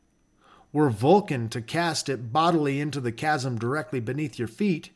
Were 0.72 0.89
Vulcan 0.89 1.50
to 1.50 1.62
cast 1.62 2.10
it 2.10 2.31
bodily 2.31 2.79
into 2.79 3.00
the 3.00 3.12
chasm 3.12 3.60
directly 3.60 4.00
beneath 4.00 4.39
your 4.39 4.48
feet, 4.48 4.91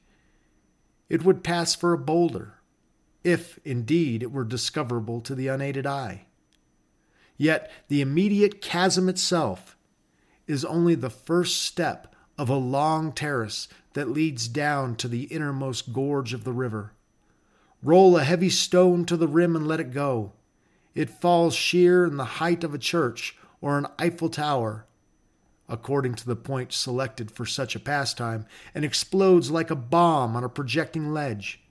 it 1.10 1.24
would 1.24 1.44
pass 1.44 1.76
for 1.76 1.94
a 1.94 1.98
boulder, 1.98 2.56
if 3.24 3.60
indeed 3.66 4.24
it 4.24 4.32
were 4.32 4.44
discoverable 4.44 5.22
to 5.22 5.36
the 5.36 5.48
unaided 5.48 5.86
eye. 5.86 6.27
Yet 7.38 7.72
the 7.88 8.02
immediate 8.02 8.62
chasm 8.62 9.08
itself 9.08 9.78
is 10.48 10.66
only 10.66 10.96
the 10.96 11.10
first 11.10 11.62
step 11.62 12.16
of 12.38 12.50
a 12.50 12.56
long 12.56 13.12
terrace 13.12 13.68
that 13.94 14.10
leads 14.10 14.48
down 14.48 14.96
to 14.96 15.08
the 15.08 15.24
innermost 15.24 15.94
gorge 15.94 16.34
of 16.34 16.44
the 16.44 16.54
river. 16.54 16.94
Roll 17.84 18.18
a 18.18 18.24
heavy 18.24 18.50
stone 18.50 19.06
to 19.06 19.18
the 19.18 19.28
rim 19.28 19.56
and 19.56 19.68
let 19.68 19.80
it 19.80 19.94
go. 19.94 20.34
It 20.96 21.10
falls 21.10 21.54
sheer 21.54 22.06
in 22.06 22.18
the 22.18 22.26
height 22.26 22.64
of 22.64 22.74
a 22.74 22.80
church 22.80 23.38
or 23.62 23.78
an 23.78 23.88
Eiffel 24.00 24.30
Tower, 24.30 24.86
according 25.70 26.16
to 26.16 26.26
the 26.26 26.36
point 26.36 26.74
selected 26.74 27.30
for 27.30 27.46
such 27.46 27.76
a 27.76 27.80
pastime, 27.80 28.46
and 28.74 28.84
explodes 28.84 29.52
like 29.52 29.70
a 29.70 29.76
bomb 29.76 30.36
on 30.36 30.44
a 30.44 30.50
projecting 30.50 31.14
ledge. 31.14 31.62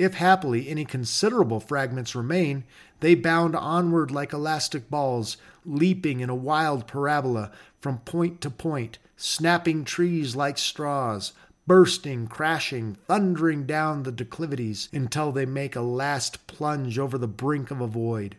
If 0.00 0.14
happily 0.14 0.66
any 0.66 0.86
considerable 0.86 1.60
fragments 1.60 2.14
remain, 2.14 2.64
they 3.00 3.14
bound 3.14 3.54
onward 3.54 4.10
like 4.10 4.32
elastic 4.32 4.88
balls, 4.88 5.36
leaping 5.66 6.20
in 6.20 6.30
a 6.30 6.34
wild 6.34 6.86
parabola 6.86 7.52
from 7.82 7.98
point 7.98 8.40
to 8.40 8.48
point, 8.48 8.96
snapping 9.18 9.84
trees 9.84 10.34
like 10.34 10.56
straws, 10.56 11.34
bursting, 11.66 12.28
crashing, 12.28 12.94
thundering 13.06 13.66
down 13.66 14.04
the 14.04 14.10
declivities 14.10 14.88
until 14.90 15.32
they 15.32 15.44
make 15.44 15.76
a 15.76 15.82
last 15.82 16.46
plunge 16.46 16.98
over 16.98 17.18
the 17.18 17.28
brink 17.28 17.70
of 17.70 17.82
a 17.82 17.86
void. 17.86 18.36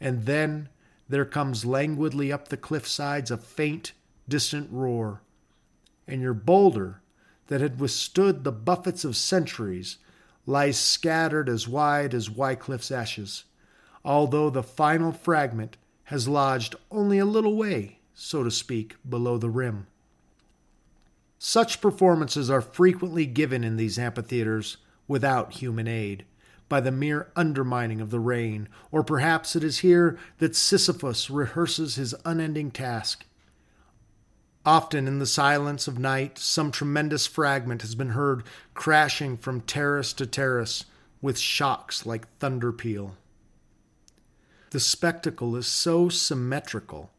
And 0.00 0.26
then 0.26 0.68
there 1.08 1.24
comes 1.24 1.64
languidly 1.64 2.32
up 2.32 2.48
the 2.48 2.56
cliff 2.56 2.88
sides 2.88 3.30
a 3.30 3.36
faint, 3.36 3.92
distant 4.28 4.68
roar, 4.72 5.22
and 6.08 6.20
your 6.20 6.34
boulder, 6.34 7.02
that 7.46 7.60
had 7.60 7.78
withstood 7.78 8.42
the 8.42 8.50
buffets 8.50 9.04
of 9.04 9.14
centuries, 9.14 9.98
lies 10.48 10.78
scattered 10.78 11.46
as 11.46 11.68
wide 11.68 12.14
as 12.14 12.30
Wycliffe's 12.30 12.90
ashes, 12.90 13.44
although 14.02 14.48
the 14.48 14.62
final 14.62 15.12
fragment 15.12 15.76
has 16.04 16.26
lodged 16.26 16.74
only 16.90 17.18
a 17.18 17.26
little 17.26 17.54
way, 17.54 17.98
so 18.14 18.42
to 18.42 18.50
speak, 18.50 18.96
below 19.06 19.36
the 19.36 19.50
rim. 19.50 19.86
Such 21.38 21.82
performances 21.82 22.48
are 22.48 22.62
frequently 22.62 23.26
given 23.26 23.62
in 23.62 23.76
these 23.76 23.98
amphitheaters 23.98 24.78
without 25.06 25.52
human 25.52 25.86
aid, 25.86 26.24
by 26.66 26.80
the 26.80 26.90
mere 26.90 27.30
undermining 27.36 28.00
of 28.00 28.10
the 28.10 28.18
rain, 28.18 28.70
or 28.90 29.04
perhaps 29.04 29.54
it 29.54 29.62
is 29.62 29.80
here 29.80 30.18
that 30.38 30.56
Sisyphus 30.56 31.28
rehearses 31.28 31.96
his 31.96 32.14
unending 32.24 32.70
task 32.70 33.26
Often 34.68 35.08
in 35.08 35.18
the 35.18 35.24
silence 35.24 35.88
of 35.88 35.98
night, 35.98 36.36
some 36.36 36.70
tremendous 36.70 37.26
fragment 37.26 37.80
has 37.80 37.94
been 37.94 38.10
heard 38.10 38.42
crashing 38.74 39.38
from 39.38 39.62
terrace 39.62 40.12
to 40.12 40.26
terrace 40.26 40.84
with 41.22 41.38
shocks 41.38 42.04
like 42.04 42.28
thunder 42.36 42.70
peal. 42.70 43.16
The 44.68 44.78
spectacle 44.78 45.56
is 45.56 45.66
so 45.66 46.10
symmetrical 46.10 47.10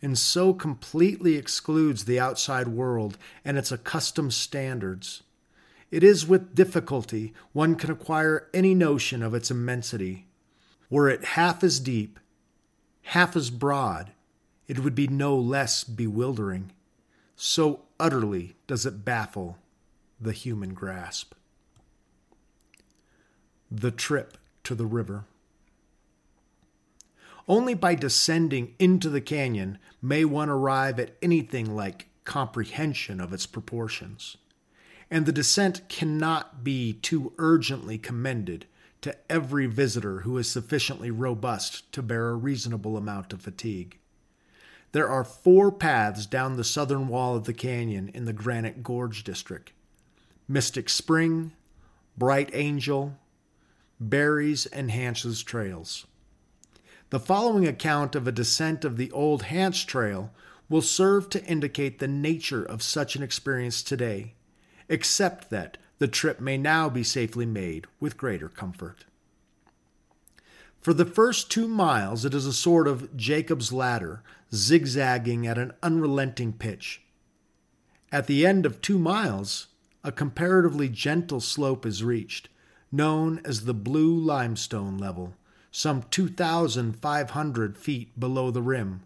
and 0.00 0.16
so 0.16 0.54
completely 0.54 1.34
excludes 1.34 2.06
the 2.06 2.18
outside 2.18 2.68
world 2.68 3.18
and 3.44 3.58
its 3.58 3.70
accustomed 3.70 4.32
standards. 4.32 5.22
It 5.90 6.02
is 6.02 6.26
with 6.26 6.54
difficulty 6.54 7.34
one 7.52 7.74
can 7.74 7.90
acquire 7.90 8.48
any 8.54 8.74
notion 8.74 9.22
of 9.22 9.34
its 9.34 9.50
immensity. 9.50 10.26
Were 10.88 11.10
it 11.10 11.22
half 11.22 11.62
as 11.62 11.80
deep, 11.80 12.18
half 13.02 13.36
as 13.36 13.50
broad, 13.50 14.12
it 14.66 14.78
would 14.78 14.94
be 14.94 15.06
no 15.06 15.36
less 15.36 15.84
bewildering. 15.84 16.72
So 17.36 17.82
utterly 17.98 18.56
does 18.66 18.86
it 18.86 19.04
baffle 19.04 19.58
the 20.20 20.32
human 20.32 20.74
grasp. 20.74 21.34
The 23.70 23.90
trip 23.90 24.38
to 24.64 24.74
the 24.74 24.86
river. 24.86 25.24
Only 27.46 27.74
by 27.74 27.94
descending 27.94 28.74
into 28.78 29.10
the 29.10 29.20
canyon 29.20 29.78
may 30.00 30.24
one 30.24 30.48
arrive 30.48 30.98
at 30.98 31.16
anything 31.20 31.74
like 31.74 32.08
comprehension 32.24 33.20
of 33.20 33.32
its 33.32 33.46
proportions. 33.46 34.36
And 35.10 35.26
the 35.26 35.32
descent 35.32 35.88
cannot 35.88 36.64
be 36.64 36.94
too 36.94 37.34
urgently 37.36 37.98
commended 37.98 38.66
to 39.02 39.14
every 39.28 39.66
visitor 39.66 40.20
who 40.20 40.38
is 40.38 40.50
sufficiently 40.50 41.10
robust 41.10 41.92
to 41.92 42.02
bear 42.02 42.30
a 42.30 42.34
reasonable 42.34 42.96
amount 42.96 43.34
of 43.34 43.42
fatigue. 43.42 43.98
There 44.94 45.08
are 45.08 45.24
four 45.24 45.72
paths 45.72 46.24
down 46.24 46.54
the 46.54 46.62
southern 46.62 47.08
wall 47.08 47.34
of 47.34 47.46
the 47.46 47.52
canyon 47.52 48.12
in 48.14 48.26
the 48.26 48.32
Granite 48.32 48.84
Gorge 48.84 49.24
District 49.24 49.72
Mystic 50.46 50.88
Spring, 50.88 51.50
Bright 52.16 52.48
Angel, 52.52 53.18
Berry's, 53.98 54.66
and 54.66 54.92
Hance's 54.92 55.42
Trails. 55.42 56.06
The 57.10 57.18
following 57.18 57.66
account 57.66 58.14
of 58.14 58.28
a 58.28 58.32
descent 58.32 58.84
of 58.84 58.96
the 58.96 59.10
old 59.10 59.42
Hanch 59.42 59.84
Trail 59.88 60.30
will 60.68 60.80
serve 60.80 61.28
to 61.30 61.44
indicate 61.44 61.98
the 61.98 62.06
nature 62.06 62.62
of 62.62 62.80
such 62.80 63.16
an 63.16 63.22
experience 63.24 63.82
today, 63.82 64.34
except 64.88 65.50
that 65.50 65.76
the 65.98 66.06
trip 66.06 66.40
may 66.40 66.56
now 66.56 66.88
be 66.88 67.02
safely 67.02 67.46
made 67.46 67.88
with 67.98 68.16
greater 68.16 68.48
comfort. 68.48 69.06
For 70.84 70.92
the 70.92 71.06
first 71.06 71.50
two 71.50 71.66
miles, 71.66 72.26
it 72.26 72.34
is 72.34 72.44
a 72.44 72.52
sort 72.52 72.86
of 72.86 73.16
Jacob's 73.16 73.72
ladder, 73.72 74.22
zigzagging 74.52 75.46
at 75.46 75.56
an 75.56 75.72
unrelenting 75.82 76.52
pitch. 76.52 77.00
At 78.12 78.26
the 78.26 78.44
end 78.46 78.66
of 78.66 78.82
two 78.82 78.98
miles, 78.98 79.68
a 80.04 80.12
comparatively 80.12 80.90
gentle 80.90 81.40
slope 81.40 81.86
is 81.86 82.04
reached, 82.04 82.50
known 82.92 83.40
as 83.46 83.64
the 83.64 83.72
Blue 83.72 84.14
Limestone 84.14 84.98
Level, 84.98 85.32
some 85.72 86.02
2,500 86.10 87.78
feet 87.78 88.20
below 88.20 88.50
the 88.50 88.60
rim. 88.60 89.04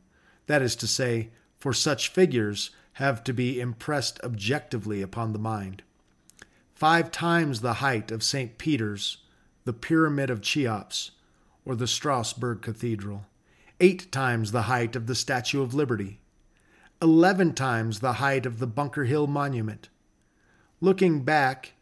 That 0.49 0.63
is 0.63 0.75
to 0.75 0.89
say, 0.89 1.31
for 1.61 1.73
such 1.73 2.09
figures 2.09 2.71
have 2.95 3.23
to 3.23 3.33
be 3.33 3.61
impressed 3.61 4.19
objectively 4.25 5.01
upon 5.01 5.33
the 5.33 5.39
mind. 5.39 5.85
Five 6.75 7.13
times 7.13 7.61
the 7.61 7.75
height 7.75 8.11
of 8.11 8.25
St. 8.25 8.59
Peter's, 8.59 9.19
the 9.65 9.73
Pyramid 9.73 10.29
of 10.29 10.41
Cheops, 10.41 11.13
or 11.69 11.77
the 11.77 11.87
Strasbourg 11.87 12.63
Cathedral, 12.63 13.27
eight 13.79 14.11
times 14.11 14.53
the 14.53 14.63
height 14.63 14.97
of 14.97 15.07
the 15.07 15.15
Statue 15.15 15.61
of 15.61 15.75
Liberty, 15.75 16.19
eleven 17.03 17.53
times 17.53 18.01
the 18.01 18.15
height 18.15 18.47
of 18.47 18.59
the 18.59 18.67
Bunker 18.67 19.05
Hill 19.05 19.27
Monument. 19.27 19.91
Looking 20.81 21.25
back 21.25 21.75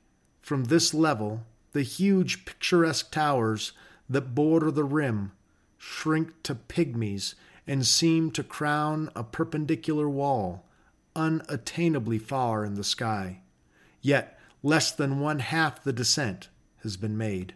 from 0.42 0.64
this 0.64 0.92
level, 0.92 1.46
the 1.72 1.82
huge 1.82 2.44
picturesque 2.44 3.12
towers 3.12 3.72
that 4.10 4.34
border 4.34 4.72
the 4.72 4.84
rim 4.84 5.30
shrink 5.78 6.42
to 6.42 6.56
pygmies 6.56 7.34
and 7.64 7.86
seem 7.86 8.32
to 8.32 8.42
crown 8.42 9.08
a 9.14 9.22
perpendicular 9.22 10.08
wall, 10.08 10.64
unattainably 11.14 12.20
far 12.20 12.64
in 12.64 12.74
the 12.74 12.82
sky. 12.82 13.40
Yet 14.02 14.36
less 14.64 14.90
than 14.90 15.20
one 15.20 15.38
half 15.38 15.84
the 15.84 15.92
descent 15.92 16.48
has 16.82 16.96
been 16.96 17.16
made. 17.16 17.54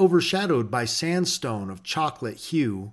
Overshadowed 0.00 0.70
by 0.70 0.86
sandstone 0.86 1.68
of 1.68 1.82
chocolate 1.82 2.38
hue, 2.38 2.92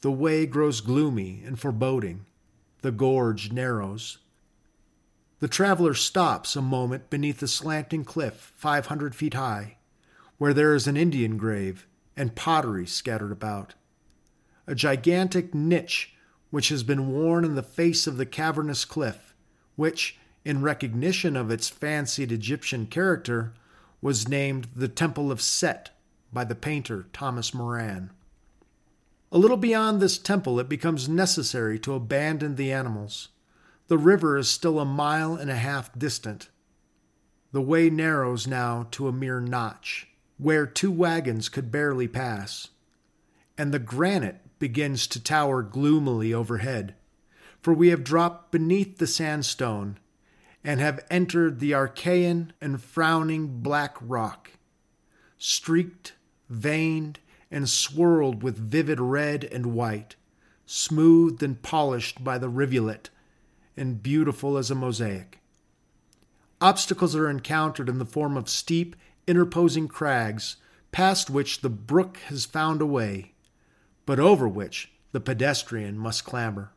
the 0.00 0.10
way 0.10 0.46
grows 0.46 0.80
gloomy 0.80 1.44
and 1.46 1.56
foreboding. 1.56 2.26
The 2.82 2.90
gorge 2.90 3.52
narrows. 3.52 4.18
The 5.38 5.46
traveler 5.46 5.94
stops 5.94 6.56
a 6.56 6.60
moment 6.60 7.08
beneath 7.08 7.40
a 7.40 7.46
slanting 7.46 8.02
cliff 8.02 8.52
500 8.56 9.14
feet 9.14 9.34
high, 9.34 9.76
where 10.38 10.52
there 10.52 10.74
is 10.74 10.88
an 10.88 10.96
Indian 10.96 11.36
grave 11.36 11.86
and 12.16 12.34
pottery 12.34 12.84
scattered 12.84 13.30
about. 13.30 13.74
A 14.66 14.74
gigantic 14.74 15.54
niche 15.54 16.16
which 16.50 16.70
has 16.70 16.82
been 16.82 17.12
worn 17.12 17.44
in 17.44 17.54
the 17.54 17.62
face 17.62 18.08
of 18.08 18.16
the 18.16 18.26
cavernous 18.26 18.84
cliff, 18.84 19.36
which, 19.76 20.18
in 20.44 20.62
recognition 20.62 21.36
of 21.36 21.48
its 21.48 21.68
fancied 21.68 22.32
Egyptian 22.32 22.86
character, 22.86 23.54
was 24.02 24.26
named 24.26 24.66
the 24.74 24.88
Temple 24.88 25.30
of 25.30 25.40
Set 25.40 25.90
by 26.32 26.44
the 26.44 26.54
painter 26.54 27.06
Thomas 27.12 27.52
Moran. 27.52 28.10
A 29.32 29.38
little 29.38 29.56
beyond 29.56 30.00
this 30.00 30.18
temple, 30.18 30.58
it 30.58 30.68
becomes 30.68 31.08
necessary 31.08 31.78
to 31.80 31.94
abandon 31.94 32.56
the 32.56 32.72
animals. 32.72 33.28
The 33.88 33.98
river 33.98 34.36
is 34.36 34.48
still 34.48 34.80
a 34.80 34.84
mile 34.84 35.34
and 35.34 35.50
a 35.50 35.56
half 35.56 35.96
distant. 35.96 36.48
The 37.52 37.60
way 37.60 37.90
narrows 37.90 38.46
now 38.46 38.86
to 38.92 39.08
a 39.08 39.12
mere 39.12 39.40
notch, 39.40 40.08
where 40.38 40.66
two 40.66 40.90
wagons 40.90 41.48
could 41.48 41.70
barely 41.70 42.08
pass, 42.08 42.68
and 43.58 43.72
the 43.72 43.78
granite 43.78 44.40
begins 44.58 45.06
to 45.08 45.22
tower 45.22 45.62
gloomily 45.62 46.32
overhead, 46.32 46.94
for 47.60 47.74
we 47.74 47.88
have 47.88 48.04
dropped 48.04 48.52
beneath 48.52 48.98
the 48.98 49.06
sandstone 49.06 49.98
and 50.62 50.80
have 50.80 51.04
entered 51.10 51.58
the 51.58 51.72
Archean 51.72 52.50
and 52.60 52.82
frowning 52.82 53.60
black 53.60 53.96
rock, 54.00 54.50
streaked, 55.38 56.14
veined, 56.50 57.18
and 57.50 57.68
swirled 57.68 58.42
with 58.42 58.58
vivid 58.58 59.00
red 59.00 59.44
and 59.44 59.66
white, 59.66 60.16
smoothed 60.66 61.42
and 61.42 61.62
polished 61.62 62.22
by 62.22 62.38
the 62.38 62.48
rivulet, 62.48 63.10
and 63.76 64.02
beautiful 64.02 64.58
as 64.58 64.70
a 64.70 64.74
mosaic. 64.74 65.40
Obstacles 66.60 67.16
are 67.16 67.30
encountered 67.30 67.88
in 67.88 67.98
the 67.98 68.04
form 68.04 68.36
of 68.36 68.48
steep, 68.48 68.94
interposing 69.26 69.88
crags, 69.88 70.56
past 70.92 71.30
which 71.30 71.60
the 71.60 71.70
brook 71.70 72.18
has 72.26 72.44
found 72.44 72.82
a 72.82 72.86
way, 72.86 73.32
but 74.04 74.20
over 74.20 74.46
which 74.46 74.92
the 75.12 75.20
pedestrian 75.20 75.96
must 75.96 76.24
clamber. 76.24 76.72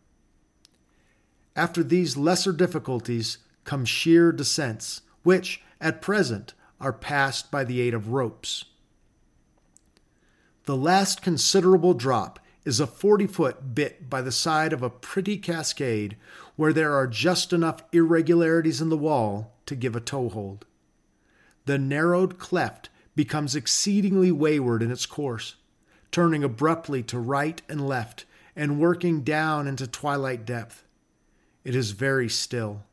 After 1.56 1.84
these 1.84 2.18
lesser 2.18 2.54
difficulties 2.54 3.40
come 3.64 3.86
sheer 3.86 4.32
descents, 4.32 5.02
which, 5.24 5.62
at 5.80 6.02
present, 6.02 6.54
are 6.80 6.94
passed 6.94 7.52
by 7.52 7.64
the 7.64 7.80
aid 7.82 7.94
of 7.94 8.10
ropes. 8.10 8.66
The 10.66 10.78
last 10.78 11.22
considerable 11.22 11.94
drop 11.94 12.40
is 12.64 12.80
a 12.80 12.88
40 12.88 13.28
foot 13.28 13.76
bit 13.76 14.10
by 14.10 14.22
the 14.22 14.32
side 14.32 14.72
of 14.72 14.82
a 14.82 14.90
pretty 14.90 15.38
cascade 15.38 16.16
where 16.56 16.72
there 16.72 16.94
are 16.94 17.08
just 17.08 17.52
enough 17.52 17.84
irregularities 17.92 18.80
in 18.80 18.88
the 18.90 18.98
wall 18.98 19.54
to 19.66 19.76
give 19.76 19.96
a 19.96 20.00
toehold. 20.00 20.66
The 21.66 21.78
narrowed 21.78 22.38
cleft 22.38 22.90
becomes 23.16 23.56
exceedingly 23.56 24.32
wayward 24.32 24.82
in 24.82 24.92
its 24.92 25.06
course, 25.06 25.56
turning 26.12 26.44
abruptly 26.44 27.04
to 27.04 27.20
right 27.20 27.62
and 27.68 27.86
left 27.86 28.26
and 28.56 28.80
working 28.80 29.22
down 29.22 29.68
into 29.68 29.86
twilight 29.86 30.46
depth. 30.46 30.86
It 31.64 31.76
is 31.76 31.92
very 31.92 32.30
still. 32.30 32.84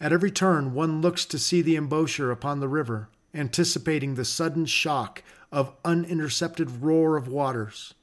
At 0.00 0.12
every 0.12 0.30
turn, 0.30 0.74
one 0.74 1.00
looks 1.00 1.24
to 1.26 1.38
see 1.38 1.62
the 1.62 1.76
embouchure 1.76 2.30
upon 2.30 2.60
the 2.60 2.68
river, 2.68 3.08
anticipating 3.32 4.14
the 4.14 4.24
sudden 4.24 4.66
shock 4.66 5.22
of 5.54 5.72
unintercepted 5.84 6.82
roar 6.82 7.16
of 7.16 7.28
waters. 7.28 7.94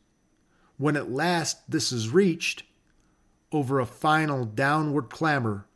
When 0.78 0.96
at 0.96 1.12
last 1.12 1.70
this 1.70 1.92
is 1.92 2.08
reached, 2.08 2.64
over 3.52 3.78
a 3.78 3.86
final 3.86 4.46
downward 4.46 5.10
clamor, 5.10 5.68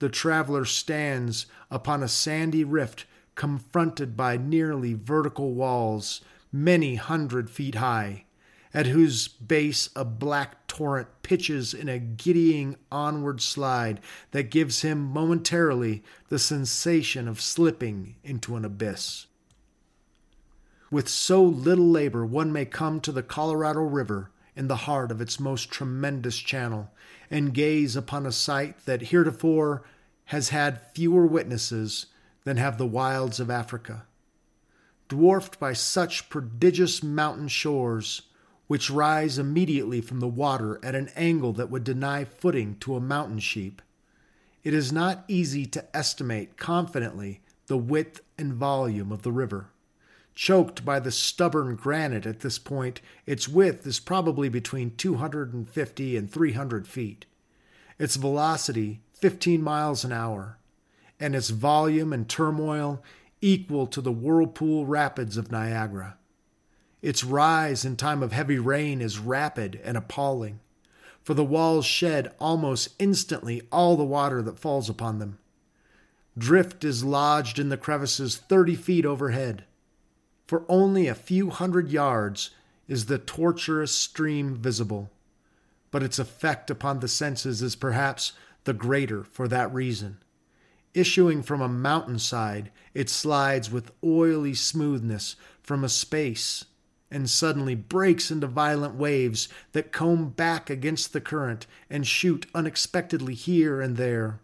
the 0.00 0.08
traveler 0.08 0.64
stands 0.64 1.46
upon 1.70 2.02
a 2.02 2.08
sandy 2.08 2.64
rift 2.64 3.06
confronted 3.36 4.16
by 4.16 4.36
nearly 4.36 4.94
vertical 4.94 5.54
walls 5.54 6.20
many 6.50 6.96
hundred 6.96 7.48
feet 7.48 7.76
high, 7.76 8.24
at 8.74 8.86
whose 8.86 9.28
base 9.28 9.88
a 9.94 10.04
black 10.04 10.66
torrent 10.66 11.06
pitches 11.22 11.72
in 11.72 11.88
a 11.88 12.00
giddying 12.00 12.74
onward 12.90 13.40
slide 13.40 14.00
that 14.32 14.50
gives 14.50 14.82
him 14.82 14.98
momentarily 14.98 16.02
the 16.28 16.40
sensation 16.40 17.28
of 17.28 17.40
slipping 17.40 18.16
into 18.24 18.56
an 18.56 18.64
abyss. 18.64 19.26
With 20.90 21.08
so 21.08 21.44
little 21.44 21.88
labor, 21.88 22.26
one 22.26 22.52
may 22.52 22.64
come 22.64 23.00
to 23.02 23.12
the 23.12 23.22
Colorado 23.22 23.82
River 23.82 24.32
in 24.56 24.66
the 24.66 24.76
heart 24.76 25.12
of 25.12 25.20
its 25.20 25.38
most 25.38 25.70
tremendous 25.70 26.36
channel 26.36 26.90
and 27.30 27.54
gaze 27.54 27.94
upon 27.94 28.26
a 28.26 28.32
sight 28.32 28.84
that 28.86 29.02
heretofore 29.02 29.84
has 30.26 30.48
had 30.48 30.82
fewer 30.92 31.26
witnesses 31.26 32.06
than 32.42 32.56
have 32.56 32.76
the 32.76 32.86
wilds 32.86 33.38
of 33.38 33.50
Africa. 33.50 34.06
Dwarfed 35.08 35.60
by 35.60 35.74
such 35.74 36.28
prodigious 36.28 37.04
mountain 37.04 37.46
shores, 37.46 38.22
which 38.66 38.90
rise 38.90 39.38
immediately 39.38 40.00
from 40.00 40.18
the 40.18 40.26
water 40.28 40.80
at 40.82 40.96
an 40.96 41.10
angle 41.14 41.52
that 41.52 41.70
would 41.70 41.84
deny 41.84 42.24
footing 42.24 42.76
to 42.80 42.96
a 42.96 43.00
mountain 43.00 43.38
sheep, 43.38 43.80
it 44.64 44.74
is 44.74 44.92
not 44.92 45.24
easy 45.28 45.66
to 45.66 45.96
estimate 45.96 46.56
confidently 46.56 47.40
the 47.68 47.78
width 47.78 48.22
and 48.36 48.54
volume 48.54 49.12
of 49.12 49.22
the 49.22 49.32
river. 49.32 49.68
Choked 50.34 50.84
by 50.84 51.00
the 51.00 51.10
stubborn 51.10 51.76
granite 51.76 52.24
at 52.24 52.40
this 52.40 52.58
point, 52.58 53.00
its 53.26 53.48
width 53.48 53.86
is 53.86 54.00
probably 54.00 54.48
between 54.48 54.96
250 54.96 56.16
and 56.16 56.30
300 56.30 56.86
feet, 56.86 57.26
its 57.98 58.16
velocity 58.16 59.00
15 59.14 59.62
miles 59.62 60.04
an 60.04 60.12
hour, 60.12 60.58
and 61.18 61.36
its 61.36 61.50
volume 61.50 62.12
and 62.12 62.28
turmoil 62.28 63.02
equal 63.42 63.86
to 63.86 64.00
the 64.00 64.12
whirlpool 64.12 64.86
rapids 64.86 65.36
of 65.36 65.52
Niagara. 65.52 66.16
Its 67.02 67.24
rise 67.24 67.84
in 67.84 67.96
time 67.96 68.22
of 68.22 68.32
heavy 68.32 68.58
rain 68.58 69.00
is 69.00 69.18
rapid 69.18 69.80
and 69.84 69.96
appalling, 69.96 70.60
for 71.22 71.34
the 71.34 71.44
walls 71.44 71.84
shed 71.84 72.32
almost 72.38 72.88
instantly 72.98 73.62
all 73.70 73.96
the 73.96 74.04
water 74.04 74.40
that 74.42 74.58
falls 74.58 74.88
upon 74.88 75.18
them. 75.18 75.38
Drift 76.38 76.84
is 76.84 77.04
lodged 77.04 77.58
in 77.58 77.68
the 77.68 77.76
crevices 77.76 78.36
30 78.36 78.74
feet 78.76 79.04
overhead 79.04 79.64
for 80.50 80.64
only 80.68 81.06
a 81.06 81.14
few 81.14 81.48
hundred 81.48 81.92
yards 81.92 82.50
is 82.88 83.06
the 83.06 83.18
tortuous 83.18 83.94
stream 83.94 84.56
visible, 84.56 85.08
but 85.92 86.02
its 86.02 86.18
effect 86.18 86.68
upon 86.72 86.98
the 86.98 87.06
senses 87.06 87.62
is 87.62 87.76
perhaps 87.76 88.32
the 88.64 88.72
greater 88.72 89.22
for 89.22 89.46
that 89.46 89.72
reason. 89.72 90.16
Issuing 90.92 91.44
from 91.44 91.60
a 91.60 91.68
mountainside, 91.68 92.72
it 92.94 93.08
slides 93.08 93.70
with 93.70 93.92
oily 94.02 94.52
smoothness 94.54 95.36
from 95.62 95.84
a 95.84 95.88
space 95.88 96.64
and 97.12 97.30
suddenly 97.30 97.76
breaks 97.76 98.32
into 98.32 98.48
violent 98.48 98.96
waves 98.96 99.48
that 99.70 99.92
comb 99.92 100.30
back 100.30 100.68
against 100.68 101.12
the 101.12 101.20
current 101.20 101.68
and 101.88 102.08
shoot 102.08 102.46
unexpectedly 102.56 103.34
here 103.34 103.80
and 103.80 103.96
there, 103.96 104.40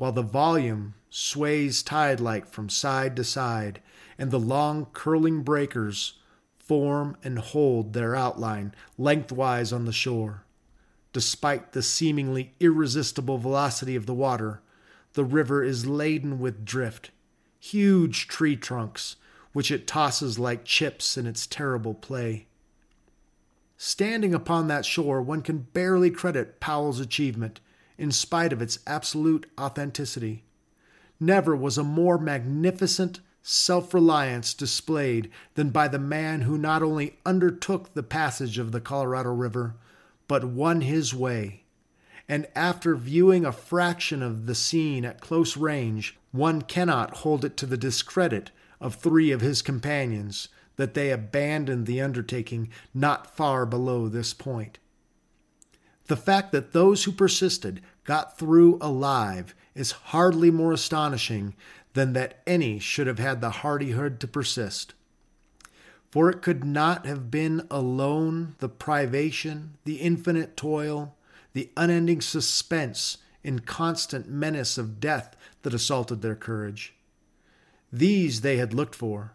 while 0.00 0.12
the 0.12 0.22
volume 0.22 0.94
sways 1.10 1.82
tide 1.82 2.20
like 2.20 2.46
from 2.46 2.70
side 2.70 3.14
to 3.14 3.22
side 3.22 3.82
and 4.16 4.30
the 4.30 4.40
long 4.40 4.86
curling 4.94 5.42
breakers 5.42 6.14
form 6.58 7.14
and 7.22 7.38
hold 7.38 7.92
their 7.92 8.16
outline 8.16 8.74
lengthwise 8.96 9.74
on 9.74 9.84
the 9.84 9.92
shore. 9.92 10.42
Despite 11.12 11.72
the 11.72 11.82
seemingly 11.82 12.54
irresistible 12.60 13.36
velocity 13.36 13.94
of 13.94 14.06
the 14.06 14.14
water, 14.14 14.62
the 15.12 15.24
river 15.24 15.62
is 15.62 15.84
laden 15.84 16.38
with 16.38 16.64
drift, 16.64 17.10
huge 17.58 18.26
tree 18.26 18.56
trunks, 18.56 19.16
which 19.52 19.70
it 19.70 19.86
tosses 19.86 20.38
like 20.38 20.64
chips 20.64 21.18
in 21.18 21.26
its 21.26 21.46
terrible 21.46 21.92
play. 21.92 22.46
Standing 23.76 24.32
upon 24.32 24.66
that 24.68 24.86
shore, 24.86 25.20
one 25.20 25.42
can 25.42 25.58
barely 25.58 26.10
credit 26.10 26.58
Powell's 26.58 27.00
achievement, 27.00 27.60
in 28.00 28.10
spite 28.10 28.50
of 28.50 28.62
its 28.62 28.78
absolute 28.86 29.44
authenticity. 29.60 30.42
Never 31.20 31.54
was 31.54 31.76
a 31.76 31.84
more 31.84 32.16
magnificent, 32.16 33.20
self 33.42 33.92
reliance 33.92 34.54
displayed 34.54 35.30
than 35.54 35.68
by 35.68 35.86
the 35.86 35.98
man 35.98 36.40
who 36.40 36.56
not 36.56 36.82
only 36.82 37.18
undertook 37.26 37.92
the 37.92 38.02
passage 38.02 38.58
of 38.58 38.72
the 38.72 38.80
Colorado 38.80 39.34
River, 39.34 39.74
but 40.26 40.44
won 40.44 40.80
his 40.80 41.14
way. 41.14 41.64
And 42.26 42.46
after 42.56 42.96
viewing 42.96 43.44
a 43.44 43.52
fraction 43.52 44.22
of 44.22 44.46
the 44.46 44.54
scene 44.54 45.04
at 45.04 45.20
close 45.20 45.58
range, 45.58 46.16
one 46.32 46.62
cannot 46.62 47.18
hold 47.18 47.44
it 47.44 47.56
to 47.58 47.66
the 47.66 47.76
discredit 47.76 48.50
of 48.80 48.94
three 48.94 49.30
of 49.30 49.42
his 49.42 49.60
companions 49.60 50.48
that 50.76 50.94
they 50.94 51.10
abandoned 51.10 51.86
the 51.86 52.00
undertaking 52.00 52.70
not 52.94 53.36
far 53.36 53.66
below 53.66 54.08
this 54.08 54.32
point. 54.32 54.78
The 56.10 56.16
fact 56.16 56.50
that 56.50 56.72
those 56.72 57.04
who 57.04 57.12
persisted 57.12 57.80
got 58.02 58.36
through 58.36 58.78
alive 58.80 59.54
is 59.76 59.92
hardly 60.10 60.50
more 60.50 60.72
astonishing 60.72 61.54
than 61.92 62.14
that 62.14 62.42
any 62.48 62.80
should 62.80 63.06
have 63.06 63.20
had 63.20 63.40
the 63.40 63.50
hardihood 63.50 64.18
to 64.18 64.26
persist. 64.26 64.94
For 66.10 66.28
it 66.28 66.42
could 66.42 66.64
not 66.64 67.06
have 67.06 67.30
been 67.30 67.64
alone 67.70 68.56
the 68.58 68.68
privation, 68.68 69.76
the 69.84 69.98
infinite 69.98 70.56
toil, 70.56 71.14
the 71.52 71.70
unending 71.76 72.22
suspense 72.22 73.18
and 73.44 73.64
constant 73.64 74.28
menace 74.28 74.76
of 74.78 74.98
death 74.98 75.36
that 75.62 75.74
assaulted 75.74 76.22
their 76.22 76.34
courage. 76.34 76.92
These 77.92 78.40
they 78.40 78.56
had 78.56 78.74
looked 78.74 78.96
for. 78.96 79.34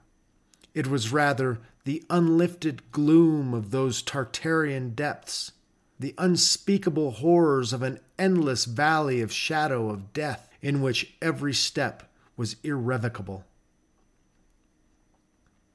It 0.73 0.87
was 0.87 1.13
rather 1.13 1.59
the 1.85 2.03
unlifted 2.09 2.91
gloom 2.91 3.53
of 3.53 3.71
those 3.71 4.03
Tartarian 4.03 4.93
depths, 4.93 5.53
the 5.99 6.13
unspeakable 6.17 7.11
horrors 7.11 7.73
of 7.73 7.81
an 7.81 7.99
endless 8.19 8.65
valley 8.65 9.21
of 9.21 9.31
shadow 9.31 9.89
of 9.89 10.13
death 10.13 10.49
in 10.61 10.81
which 10.81 11.15
every 11.21 11.53
step 11.53 12.11
was 12.35 12.57
irrevocable. 12.63 13.45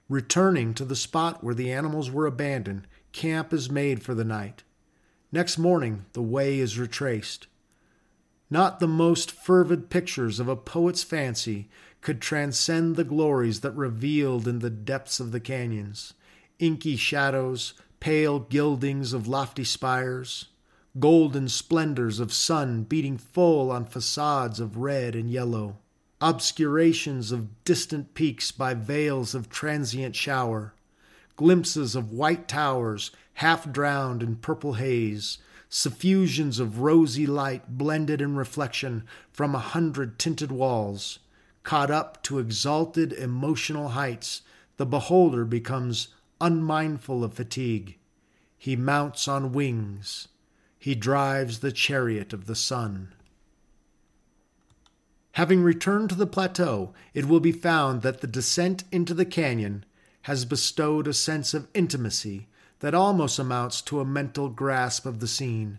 Returning 0.08 0.74
to 0.74 0.84
the 0.84 0.96
spot 0.96 1.42
where 1.42 1.54
the 1.54 1.72
animals 1.72 2.10
were 2.10 2.26
abandoned, 2.26 2.86
camp 3.12 3.52
is 3.52 3.70
made 3.70 4.02
for 4.02 4.14
the 4.14 4.24
night. 4.24 4.62
Next 5.32 5.56
morning, 5.56 6.06
the 6.12 6.22
way 6.22 6.58
is 6.58 6.78
retraced. 6.78 7.46
Not 8.50 8.80
the 8.80 8.88
most 8.88 9.30
fervid 9.30 9.88
pictures 9.88 10.40
of 10.40 10.48
a 10.48 10.56
poet's 10.56 11.04
fancy 11.04 11.68
could 12.00 12.20
transcend 12.20 12.96
the 12.96 13.04
glories 13.04 13.60
that 13.60 13.70
revealed 13.76 14.48
in 14.48 14.58
the 14.58 14.70
depths 14.70 15.20
of 15.20 15.30
the 15.30 15.40
canyons 15.40 16.14
inky 16.58 16.94
shadows, 16.94 17.74
pale 18.00 18.40
gildings 18.40 19.12
of 19.12 19.28
lofty 19.28 19.64
spires, 19.64 20.46
golden 20.98 21.48
splendors 21.48 22.18
of 22.18 22.32
sun 22.32 22.82
beating 22.82 23.16
full 23.16 23.70
on 23.70 23.84
facades 23.84 24.58
of 24.58 24.76
red 24.76 25.14
and 25.14 25.30
yellow 25.30 25.76
obscurations 26.20 27.32
of 27.32 27.64
distant 27.64 28.12
peaks 28.12 28.52
by 28.52 28.74
veils 28.74 29.34
of 29.34 29.48
transient 29.48 30.14
shower, 30.14 30.74
glimpses 31.36 31.94
of 31.94 32.12
white 32.12 32.46
towers 32.46 33.10
half 33.34 33.70
drowned 33.72 34.22
in 34.22 34.36
purple 34.36 34.74
haze, 34.74 35.38
suffusions 35.70 36.58
of 36.58 36.80
rosy 36.80 37.26
light 37.26 37.78
blended 37.78 38.20
in 38.20 38.36
reflection 38.36 39.02
from 39.32 39.54
a 39.54 39.58
hundred 39.58 40.18
tinted 40.18 40.52
walls. 40.52 41.20
Caught 41.62 41.90
up 41.90 42.22
to 42.22 42.38
exalted 42.38 43.12
emotional 43.14 43.90
heights, 43.90 44.42
the 44.76 44.86
beholder 44.86 45.44
becomes 45.44 46.08
unmindful 46.40 47.22
of 47.24 47.34
fatigue. 47.34 47.98
He 48.56 48.76
mounts 48.76 49.28
on 49.28 49.52
wings. 49.52 50.28
He 50.78 50.94
drives 50.94 51.60
the 51.60 51.72
chariot 51.72 52.32
of 52.32 52.46
the 52.46 52.54
sun. 52.54 53.12
Having 55.32 55.62
returned 55.62 56.10
to 56.10 56.16
the 56.16 56.26
plateau, 56.26 56.92
it 57.14 57.26
will 57.26 57.40
be 57.40 57.52
found 57.52 58.02
that 58.02 58.20
the 58.20 58.26
descent 58.26 58.84
into 58.90 59.14
the 59.14 59.24
canyon 59.24 59.84
has 60.22 60.44
bestowed 60.44 61.06
a 61.06 61.14
sense 61.14 61.54
of 61.54 61.68
intimacy 61.72 62.48
that 62.80 62.94
almost 62.94 63.38
amounts 63.38 63.80
to 63.82 64.00
a 64.00 64.04
mental 64.04 64.48
grasp 64.48 65.06
of 65.06 65.20
the 65.20 65.28
scene. 65.28 65.78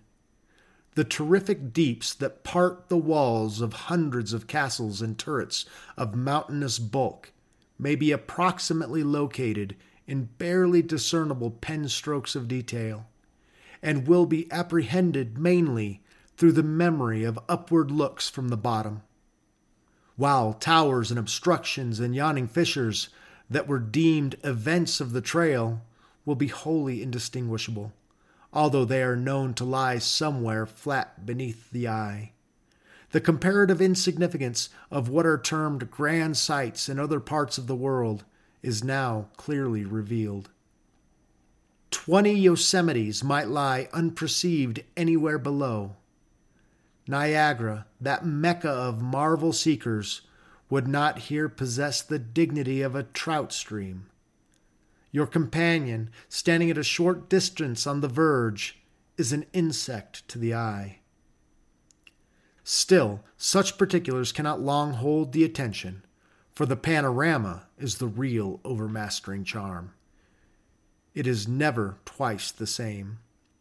The 0.96 1.04
terrific 1.04 1.74
deeps 1.74 2.14
that 2.16 2.44
part 2.44 2.90
the 2.90 2.98
walls 2.98 3.62
of 3.62 3.74
hundreds 3.74 4.34
of 4.34 4.48
castles 4.48 5.02
and 5.02 5.18
turrets 5.18 5.66
of 5.98 6.16
mountainous 6.16 6.80
bulk 6.80 7.32
may 7.80 7.96
be 7.96 8.12
approximately 8.12 9.04
located 9.04 9.76
in 10.12 10.26
barely 10.38 10.82
discernible 10.82 11.50
pen 11.50 11.88
strokes 11.88 12.36
of 12.36 12.48
detail, 12.48 13.08
and 13.82 14.08
will 14.08 14.26
be 14.26 14.52
apprehended 14.52 15.38
mainly 15.38 16.04
through 16.38 16.52
the 16.52 16.62
memory 16.62 17.24
of 17.24 17.40
upward 17.48 17.90
looks 17.90 18.30
from 18.30 18.50
the 18.50 18.58
bottom 18.58 19.02
while 20.22 20.54
towers 20.54 21.10
and 21.10 21.20
obstructions 21.20 22.00
and 22.00 22.14
yawning 22.14 22.48
fissures 22.48 23.10
that 23.50 23.68
were 23.68 23.80
deemed 23.80 24.36
events 24.44 25.02
of 25.02 25.14
the 25.14 25.22
trail 25.22 25.82
will 26.26 26.36
be 26.36 26.46
wholly 26.46 27.02
indistinguishable, 27.02 27.92
although 28.54 28.86
they 28.86 29.02
are 29.02 29.16
known 29.16 29.52
to 29.52 29.66
lie 29.66 29.98
somewhere 29.98 30.68
flat 30.68 31.26
beneath 31.26 31.72
the 31.72 31.88
eye. 31.88 32.32
The 33.10 33.20
comparative 33.20 33.82
insignificance 33.82 34.70
of 34.92 35.10
what 35.10 35.26
are 35.26 35.40
termed 35.40 35.90
grand 35.90 36.38
sights 36.38 36.88
in 36.88 37.00
other 37.00 37.20
parts 37.20 37.58
of 37.58 37.66
the 37.66 37.76
world 37.76 38.24
is 38.62 38.84
now 38.84 39.28
clearly 39.38 39.86
revealed. 39.86 40.50
Twenty 41.90 42.42
Yosemites 42.42 43.24
might 43.24 43.48
lie 43.48 43.90
unperceived 43.94 44.84
anywhere 44.96 45.38
below, 45.38 45.96
Niagara, 47.08 47.88
that 48.00 48.26
mecca 48.26 48.70
of 48.70 49.02
marvel 49.02 49.52
seekers, 49.52 50.22
would 50.70 50.88
not 50.88 51.20
here 51.20 51.50
possess 51.50 52.02
the 52.02 52.20
dignity 52.20 52.82
of 52.82 52.96
a 52.96 53.04
trout 53.04 53.52
stream. 53.52 54.06
Your 55.12 55.28
companion, 55.28 56.10
standing 56.30 56.72
at 56.72 56.78
a 56.78 56.84
short 56.84 57.28
distance 57.28 57.86
on 57.86 58.00
the 58.00 58.08
verge, 58.08 58.80
is 59.18 59.34
an 59.34 59.46
insect 59.52 60.26
to 60.30 60.40
the 60.40 60.54
eye. 60.54 61.00
Still, 62.64 63.22
such 63.36 63.78
particulars 63.78 64.32
cannot 64.32 64.62
long 64.62 64.94
hold 64.94 65.34
the 65.34 65.44
attention, 65.44 66.06
for 66.54 66.66
the 66.66 66.78
panorama 66.78 67.68
is 67.82 67.96
the 67.96 68.08
real 68.08 68.60
overmastering 68.64 69.44
charm. 69.44 69.94
It 71.14 71.28
is 71.28 71.48
never 71.48 71.98
twice 72.06 72.52
the 72.52 72.68
same. 72.68 73.20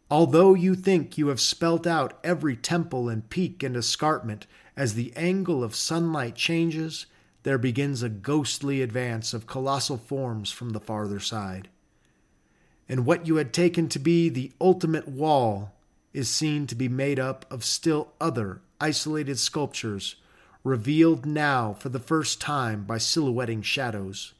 Although 0.09 0.53
you 0.53 0.75
think 0.75 1.17
you 1.17 1.27
have 1.27 1.39
spelt 1.39 1.87
out 1.87 2.19
every 2.23 2.55
temple 2.55 3.07
and 3.07 3.29
peak 3.29 3.63
and 3.63 3.77
escarpment, 3.77 4.45
as 4.75 4.93
the 4.93 5.13
angle 5.15 5.63
of 5.63 5.75
sunlight 5.75 6.35
changes, 6.35 7.05
there 7.43 7.57
begins 7.57 8.03
a 8.03 8.09
ghostly 8.09 8.81
advance 8.81 9.33
of 9.33 9.47
colossal 9.47 9.97
forms 9.97 10.51
from 10.51 10.71
the 10.71 10.79
farther 10.79 11.19
side. 11.19 11.69
And 12.87 13.05
what 13.05 13.25
you 13.25 13.37
had 13.37 13.53
taken 13.53 13.87
to 13.89 13.99
be 13.99 14.27
the 14.27 14.51
ultimate 14.59 15.07
wall 15.07 15.73
is 16.13 16.29
seen 16.29 16.67
to 16.67 16.75
be 16.75 16.89
made 16.89 17.19
up 17.19 17.45
of 17.49 17.63
still 17.63 18.11
other 18.19 18.61
isolated 18.81 19.39
sculptures, 19.39 20.17
revealed 20.63 21.25
now 21.25 21.73
for 21.73 21.89
the 21.89 21.99
first 21.99 22.39
time 22.39 22.83
by 22.83 22.97
silhouetting 22.97 23.61
shadows. 23.61 24.33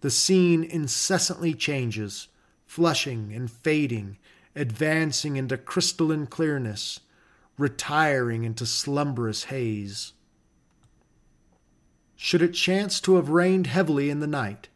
The 0.00 0.10
scene 0.10 0.64
incessantly 0.64 1.54
changes, 1.54 2.28
flushing 2.66 3.32
and 3.32 3.50
fading 3.50 4.16
advancing 4.54 5.36
into 5.36 5.56
crystalline 5.56 6.26
clearness, 6.26 7.00
retiring 7.56 8.44
into 8.44 8.66
slumberous 8.66 9.44
haze. 9.44 10.12
Should 12.16 12.42
it 12.42 12.52
chance 12.52 13.00
to 13.02 13.16
have 13.16 13.30
rained 13.30 13.66
heavily 13.68 14.10
in 14.10 14.20
the 14.20 14.26
night, 14.26 14.68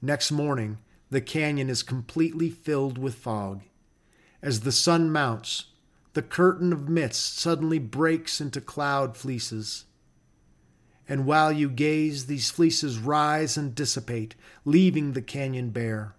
next 0.00 0.32
morning 0.32 0.78
the 1.10 1.20
canyon 1.20 1.68
is 1.68 1.82
completely 1.82 2.50
filled 2.50 2.98
with 2.98 3.14
fog. 3.14 3.62
As 4.42 4.60
the 4.60 4.72
sun 4.72 5.10
mounts, 5.10 5.66
the 6.14 6.22
curtain 6.22 6.72
of 6.72 6.88
mist 6.88 7.38
suddenly 7.38 7.78
breaks 7.78 8.40
into 8.40 8.60
cloud 8.60 9.16
fleeces. 9.16 9.84
And 11.10 11.26
while 11.26 11.50
you 11.50 11.68
gaze, 11.68 12.26
these 12.26 12.52
fleeces 12.52 13.00
rise 13.00 13.56
and 13.56 13.74
dissipate, 13.74 14.36
leaving 14.64 15.12
the 15.12 15.20
canyon 15.20 15.70
bare. 15.70 16.14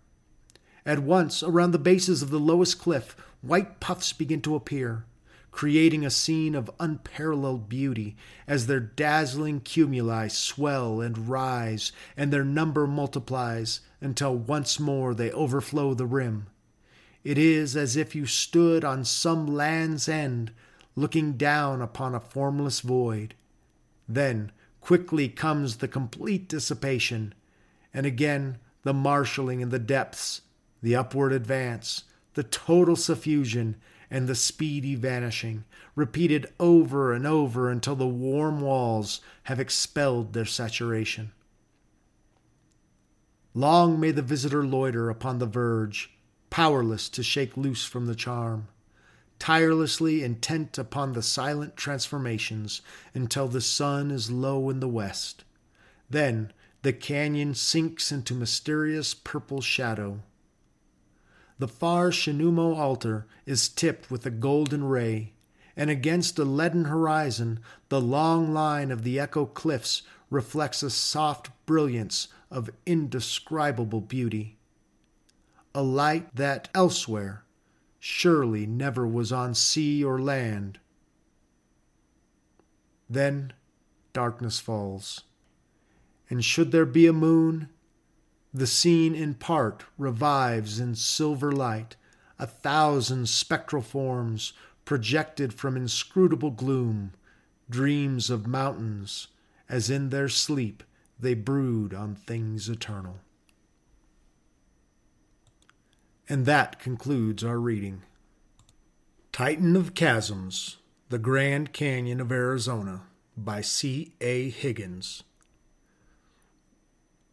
At 0.85 0.99
once, 0.99 1.41
around 1.41 1.71
the 1.71 1.79
bases 1.79 2.21
of 2.21 2.29
the 2.29 2.41
lowest 2.41 2.77
cliff, 2.77 3.15
white 3.41 3.79
puffs 3.79 4.11
begin 4.11 4.41
to 4.41 4.53
appear, 4.53 5.05
creating 5.49 6.05
a 6.05 6.09
scene 6.09 6.55
of 6.55 6.69
unparalleled 6.77 7.69
beauty 7.69 8.17
as 8.49 8.67
their 8.67 8.81
dazzling 8.81 9.61
cumuli 9.61 10.29
swell 10.29 10.99
and 10.99 11.29
rise, 11.29 11.93
and 12.17 12.33
their 12.33 12.43
number 12.43 12.85
multiplies 12.85 13.79
until 14.01 14.35
once 14.35 14.77
more 14.77 15.13
they 15.13 15.31
overflow 15.31 15.93
the 15.93 16.05
rim. 16.05 16.47
It 17.23 17.37
is 17.37 17.77
as 17.77 17.95
if 17.95 18.13
you 18.13 18.25
stood 18.25 18.83
on 18.83 19.05
some 19.05 19.47
land's 19.47 20.09
end, 20.09 20.51
looking 20.97 21.37
down 21.37 21.81
upon 21.81 22.13
a 22.13 22.19
formless 22.19 22.81
void. 22.81 23.35
Then 24.05 24.51
quickly 24.81 25.29
comes 25.29 25.77
the 25.77 25.87
complete 25.87 26.49
dissipation, 26.49 27.33
and 27.93 28.05
again 28.05 28.57
the 28.83 28.93
marshalling 28.93 29.61
in 29.61 29.69
the 29.69 29.79
depths 29.79 30.41
the 30.81 30.95
upward 30.95 31.31
advance, 31.31 32.05
the 32.33 32.43
total 32.43 32.95
suffusion, 32.95 33.75
and 34.09 34.27
the 34.27 34.35
speedy 34.35 34.95
vanishing, 34.95 35.63
repeated 35.95 36.45
over 36.59 37.13
and 37.13 37.25
over 37.25 37.69
until 37.69 37.95
the 37.95 38.07
warm 38.07 38.59
walls 38.61 39.21
have 39.43 39.59
expelled 39.59 40.33
their 40.33 40.45
saturation. 40.45 41.31
Long 43.53 43.99
may 43.99 44.11
the 44.11 44.21
visitor 44.21 44.65
loiter 44.65 45.09
upon 45.09 45.39
the 45.39 45.45
verge, 45.45 46.11
powerless 46.49 47.07
to 47.09 47.23
shake 47.23 47.55
loose 47.55 47.85
from 47.85 48.05
the 48.07 48.15
charm, 48.15 48.67
tirelessly 49.41 50.23
intent 50.23 50.77
upon 50.77 51.13
the 51.13 51.23
silent 51.23 51.75
transformations 51.75 52.81
until 53.13 53.47
the 53.47 53.59
sun 53.59 54.11
is 54.11 54.29
low 54.29 54.69
in 54.69 54.79
the 54.79 54.87
west. 54.87 55.43
Then 56.09 56.53
the 56.83 56.93
canyon 56.93 57.55
sinks 57.55 58.11
into 58.11 58.35
mysterious 58.35 59.13
purple 59.13 59.59
shadow 59.59 60.21
the 61.61 61.67
far 61.67 62.09
Shinumo 62.09 62.75
altar 62.75 63.27
is 63.45 63.69
tipped 63.69 64.09
with 64.09 64.25
a 64.25 64.31
golden 64.31 64.83
ray, 64.83 65.33
and 65.77 65.91
against 65.91 66.39
a 66.39 66.43
leaden 66.43 66.85
horizon, 66.85 67.59
the 67.89 68.01
long 68.01 68.51
line 68.51 68.89
of 68.89 69.03
the 69.03 69.19
Echo 69.19 69.45
Cliffs 69.45 70.01
reflects 70.31 70.81
a 70.81 70.89
soft 70.89 71.51
brilliance 71.67 72.29
of 72.49 72.71
indescribable 72.87 74.01
beauty. 74.01 74.57
A 75.75 75.83
light 75.83 76.35
that 76.35 76.67
elsewhere 76.73 77.43
surely 78.03 78.65
never 78.65 79.05
was 79.05 79.31
on 79.31 79.53
sea 79.53 80.03
or 80.03 80.19
land. 80.19 80.79
Then 83.07 83.53
darkness 84.11 84.59
falls, 84.59 85.21
and 86.27 86.43
should 86.43 86.71
there 86.71 86.87
be 86.87 87.05
a 87.05 87.13
moon, 87.13 87.69
the 88.51 88.65
scene 88.65 89.13
in 89.13 89.35
part 89.35 89.85
revives 89.99 90.79
in 90.79 90.95
silver 90.95 91.51
light, 91.51 91.95
a 92.39 92.47
thousand 92.47 93.29
spectral 93.29 93.83
forms 93.83 94.53
projected 94.83 95.53
from 95.53 95.77
inscrutable 95.77 96.49
gloom, 96.49 97.13
dreams 97.69 98.31
of 98.31 98.47
mountains, 98.47 99.27
as 99.69 99.91
in 99.91 100.09
their 100.09 100.27
sleep 100.27 100.83
they 101.19 101.35
brood 101.35 101.93
on 101.93 102.15
things 102.15 102.67
eternal. 102.67 103.19
And 106.31 106.45
that 106.45 106.79
concludes 106.79 107.43
our 107.43 107.59
reading. 107.59 108.03
Titan 109.33 109.75
of 109.75 109.93
Chasms, 109.93 110.77
The 111.09 111.19
Grand 111.19 111.73
Canyon 111.73 112.21
of 112.21 112.31
Arizona 112.31 113.01
by 113.35 113.59
C. 113.59 114.13
A. 114.21 114.49
Higgins. 114.49 115.23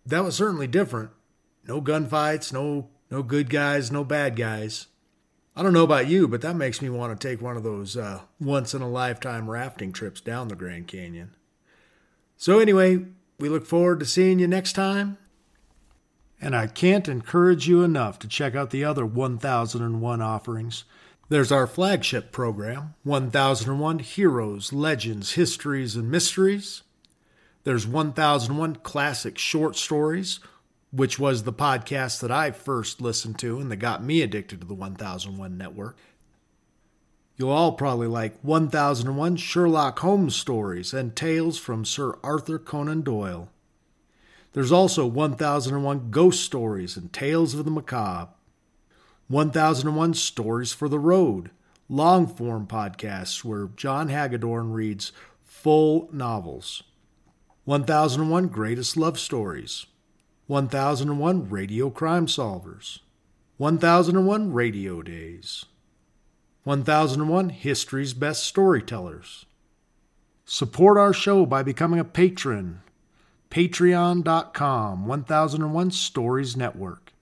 That 0.04 0.24
was 0.24 0.34
certainly 0.34 0.66
different. 0.66 1.10
No 1.68 1.80
gunfights, 1.80 2.52
no 2.52 2.88
no 3.08 3.22
good 3.22 3.50
guys, 3.50 3.92
no 3.92 4.02
bad 4.02 4.34
guys. 4.34 4.88
I 5.54 5.62
don't 5.62 5.72
know 5.72 5.84
about 5.84 6.08
you, 6.08 6.26
but 6.26 6.40
that 6.40 6.56
makes 6.56 6.82
me 6.82 6.90
want 6.90 7.20
to 7.20 7.28
take 7.28 7.40
one 7.40 7.56
of 7.56 7.62
those 7.62 7.96
uh, 7.96 8.22
once 8.40 8.74
in 8.74 8.82
a 8.82 8.90
lifetime 8.90 9.48
rafting 9.48 9.92
trips 9.92 10.20
down 10.20 10.48
the 10.48 10.56
Grand 10.56 10.88
Canyon. 10.88 11.36
So, 12.36 12.58
anyway, 12.58 13.04
we 13.38 13.48
look 13.48 13.64
forward 13.64 14.00
to 14.00 14.06
seeing 14.06 14.40
you 14.40 14.48
next 14.48 14.72
time. 14.72 15.18
And 16.40 16.54
I 16.54 16.68
can't 16.68 17.08
encourage 17.08 17.66
you 17.66 17.82
enough 17.82 18.18
to 18.20 18.28
check 18.28 18.54
out 18.54 18.70
the 18.70 18.84
other 18.84 19.04
1001 19.04 20.22
offerings. 20.22 20.84
There's 21.28 21.52
our 21.52 21.66
flagship 21.66 22.32
program, 22.32 22.94
1001 23.02 23.98
Heroes, 23.98 24.72
Legends, 24.72 25.32
Histories, 25.32 25.96
and 25.96 26.10
Mysteries. 26.10 26.82
There's 27.64 27.86
1001 27.86 28.76
Classic 28.76 29.36
Short 29.36 29.76
Stories, 29.76 30.40
which 30.90 31.18
was 31.18 31.42
the 31.42 31.52
podcast 31.52 32.20
that 32.20 32.30
I 32.30 32.50
first 32.50 33.00
listened 33.00 33.38
to 33.40 33.58
and 33.58 33.70
that 33.70 33.76
got 33.76 34.02
me 34.02 34.22
addicted 34.22 34.60
to 34.60 34.66
the 34.66 34.74
1001 34.74 35.58
network. 35.58 35.98
You'll 37.36 37.50
all 37.50 37.72
probably 37.72 38.06
like 38.06 38.38
1001 38.40 39.36
Sherlock 39.36 39.98
Holmes 39.98 40.34
stories 40.34 40.94
and 40.94 41.14
tales 41.14 41.58
from 41.58 41.84
Sir 41.84 42.18
Arthur 42.24 42.58
Conan 42.58 43.02
Doyle. 43.02 43.48
There's 44.52 44.72
also 44.72 45.06
1001 45.06 46.10
Ghost 46.10 46.42
Stories 46.42 46.96
and 46.96 47.12
Tales 47.12 47.54
of 47.54 47.64
the 47.64 47.70
Macabre. 47.70 48.32
1001 49.28 50.14
Stories 50.14 50.72
for 50.72 50.88
the 50.88 50.98
Road, 50.98 51.50
long 51.88 52.26
form 52.26 52.66
podcasts 52.66 53.44
where 53.44 53.68
John 53.76 54.08
Hagedorn 54.08 54.72
reads 54.72 55.12
full 55.44 56.08
novels. 56.12 56.82
1001 57.64 58.48
Greatest 58.48 58.96
Love 58.96 59.18
Stories. 59.18 59.84
1001 60.46 61.50
Radio 61.50 61.90
Crime 61.90 62.26
Solvers. 62.26 63.00
1001 63.58 64.52
Radio 64.54 65.02
Days. 65.02 65.66
1001 66.64 67.50
History's 67.50 68.14
Best 68.14 68.44
Storytellers. 68.44 69.44
Support 70.46 70.96
our 70.96 71.12
show 71.12 71.44
by 71.44 71.62
becoming 71.62 72.00
a 72.00 72.04
patron. 72.04 72.80
Patreon.com 73.50 75.06
1001 75.06 75.90
Stories 75.90 76.56
Network. 76.56 77.12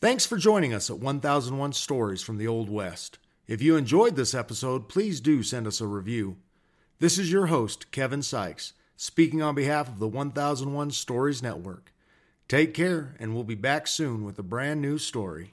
Thanks 0.00 0.24
for 0.24 0.38
joining 0.38 0.72
us 0.72 0.88
at 0.88 0.98
1001 0.98 1.74
Stories 1.74 2.22
from 2.22 2.38
the 2.38 2.46
Old 2.46 2.70
West. 2.70 3.18
If 3.46 3.60
you 3.60 3.76
enjoyed 3.76 4.16
this 4.16 4.34
episode, 4.34 4.88
please 4.88 5.20
do 5.20 5.42
send 5.42 5.66
us 5.66 5.82
a 5.82 5.86
review. 5.86 6.38
This 6.98 7.18
is 7.18 7.30
your 7.30 7.46
host, 7.46 7.90
Kevin 7.90 8.22
Sykes, 8.22 8.72
speaking 8.96 9.42
on 9.42 9.54
behalf 9.54 9.86
of 9.88 9.98
the 9.98 10.08
1001 10.08 10.92
Stories 10.92 11.42
Network. 11.42 11.92
Take 12.48 12.72
care, 12.72 13.16
and 13.18 13.34
we'll 13.34 13.44
be 13.44 13.54
back 13.54 13.86
soon 13.86 14.24
with 14.24 14.38
a 14.38 14.42
brand 14.42 14.80
new 14.80 14.96
story. 14.96 15.52